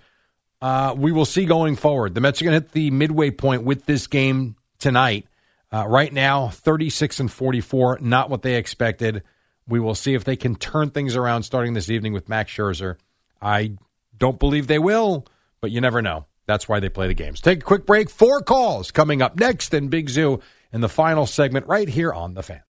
Uh, 0.61 0.95
we 0.97 1.11
will 1.11 1.25
see 1.25 1.43
going 1.43 1.75
forward. 1.75 2.15
The 2.15 2.21
Mets 2.21 2.41
are 2.41 2.45
going 2.45 2.57
to 2.57 2.65
hit 2.65 2.71
the 2.71 2.91
midway 2.91 3.31
point 3.31 3.63
with 3.63 3.85
this 3.85 4.07
game 4.07 4.55
tonight. 4.79 5.27
Uh, 5.69 5.85
right 5.85 6.13
now, 6.13 6.47
36 6.47 7.19
and 7.19 7.29
44, 7.29 7.99
not 7.99 8.29
what 8.29 8.41
they 8.41 8.55
expected. 8.55 9.21
We 9.67 9.81
will 9.81 9.95
see 9.95 10.13
if 10.13 10.23
they 10.23 10.37
can 10.37 10.55
turn 10.55 10.91
things 10.91 11.17
around 11.17 11.43
starting 11.43 11.73
this 11.73 11.89
evening 11.89 12.13
with 12.13 12.29
Max 12.29 12.53
Scherzer. 12.53 12.95
I 13.41 13.73
don't 14.17 14.39
believe 14.39 14.67
they 14.67 14.79
will, 14.79 15.27
but 15.59 15.71
you 15.71 15.81
never 15.81 16.01
know. 16.01 16.25
That's 16.45 16.69
why 16.69 16.79
they 16.79 16.87
play 16.87 17.07
the 17.07 17.13
games. 17.13 17.41
Take 17.41 17.59
a 17.59 17.65
quick 17.65 17.85
break. 17.85 18.09
Four 18.09 18.39
calls 18.43 18.91
coming 18.91 19.21
up 19.21 19.37
next, 19.37 19.73
in 19.73 19.89
Big 19.89 20.07
Zoo 20.07 20.39
in 20.71 20.81
the 20.81 20.89
final 20.89 21.25
segment 21.25 21.67
right 21.67 21.87
here 21.87 22.13
on 22.13 22.33
the 22.33 22.43
fan. 22.43 22.61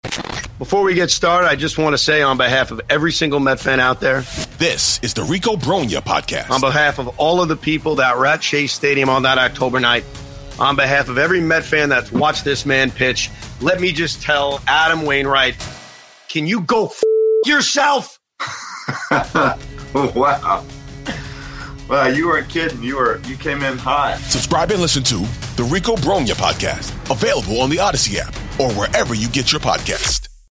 Before 0.58 0.82
we 0.84 0.96
get 0.96 1.12
started, 1.12 1.48
I 1.48 1.56
just 1.56 1.78
want 1.78 1.94
to 1.94 2.00
say 2.00 2.24
on 2.24 2.38
behalf 2.38 2.72
of 2.72 2.82
every 2.90 3.12
single 3.12 3.40
Met 3.40 3.60
fan 3.60 3.80
out 3.80 4.00
there, 4.00 4.22
this 4.58 5.00
is 5.04 5.14
the 5.14 5.24
Rico 5.24 5.56
Brogna 5.56 6.02
podcast. 6.02 6.50
On 6.50 6.62
behalf 6.62 6.98
of 6.98 7.20
all 7.20 7.42
of 7.42 7.48
the 7.48 7.56
people 7.56 7.96
that 7.96 8.18
were 8.18 8.26
at 8.26 8.44
Shea 8.44 8.66
Stadium 8.66 9.08
on 9.08 9.22
that 9.24 9.38
October 9.38 9.80
night, 9.80 10.04
on 10.58 10.76
behalf 10.76 11.10
of 11.10 11.20
every 11.20 11.42
Met 11.42 11.64
fan 11.64 11.90
that's 11.90 12.12
watched 12.12 12.44
this 12.44 12.66
man 12.66 12.90
pitch, 12.90 13.30
let 13.62 13.80
me 13.80 13.92
just 13.92 14.24
tell 14.24 14.60
Adam 14.68 15.04
Wainwright, 15.04 15.56
can 16.28 16.48
you 16.48 16.62
go 16.62 16.88
f- 16.88 17.04
yourself? 17.46 18.20
wow. 19.94 20.66
Well, 21.90 22.14
you 22.14 22.28
weren't 22.28 22.50
kidding. 22.50 22.84
You 22.84 22.98
were 22.98 23.20
you 23.26 23.38
came 23.38 23.64
in 23.64 23.78
hot. 23.78 24.18
Subscribe 24.20 24.72
and 24.72 24.82
listen 24.82 25.04
to 25.04 25.26
the 25.56 25.64
Rico 25.64 25.96
Brogna 25.96 26.34
podcast, 26.34 26.92
available 27.10 27.62
on 27.62 27.70
the 27.70 27.78
Audacy 27.78 28.18
app 28.18 28.36
or 28.60 28.72
wherever 28.74 29.14
you 29.14 29.30
get 29.30 29.52
your 29.52 29.62
podcast. 29.62 30.28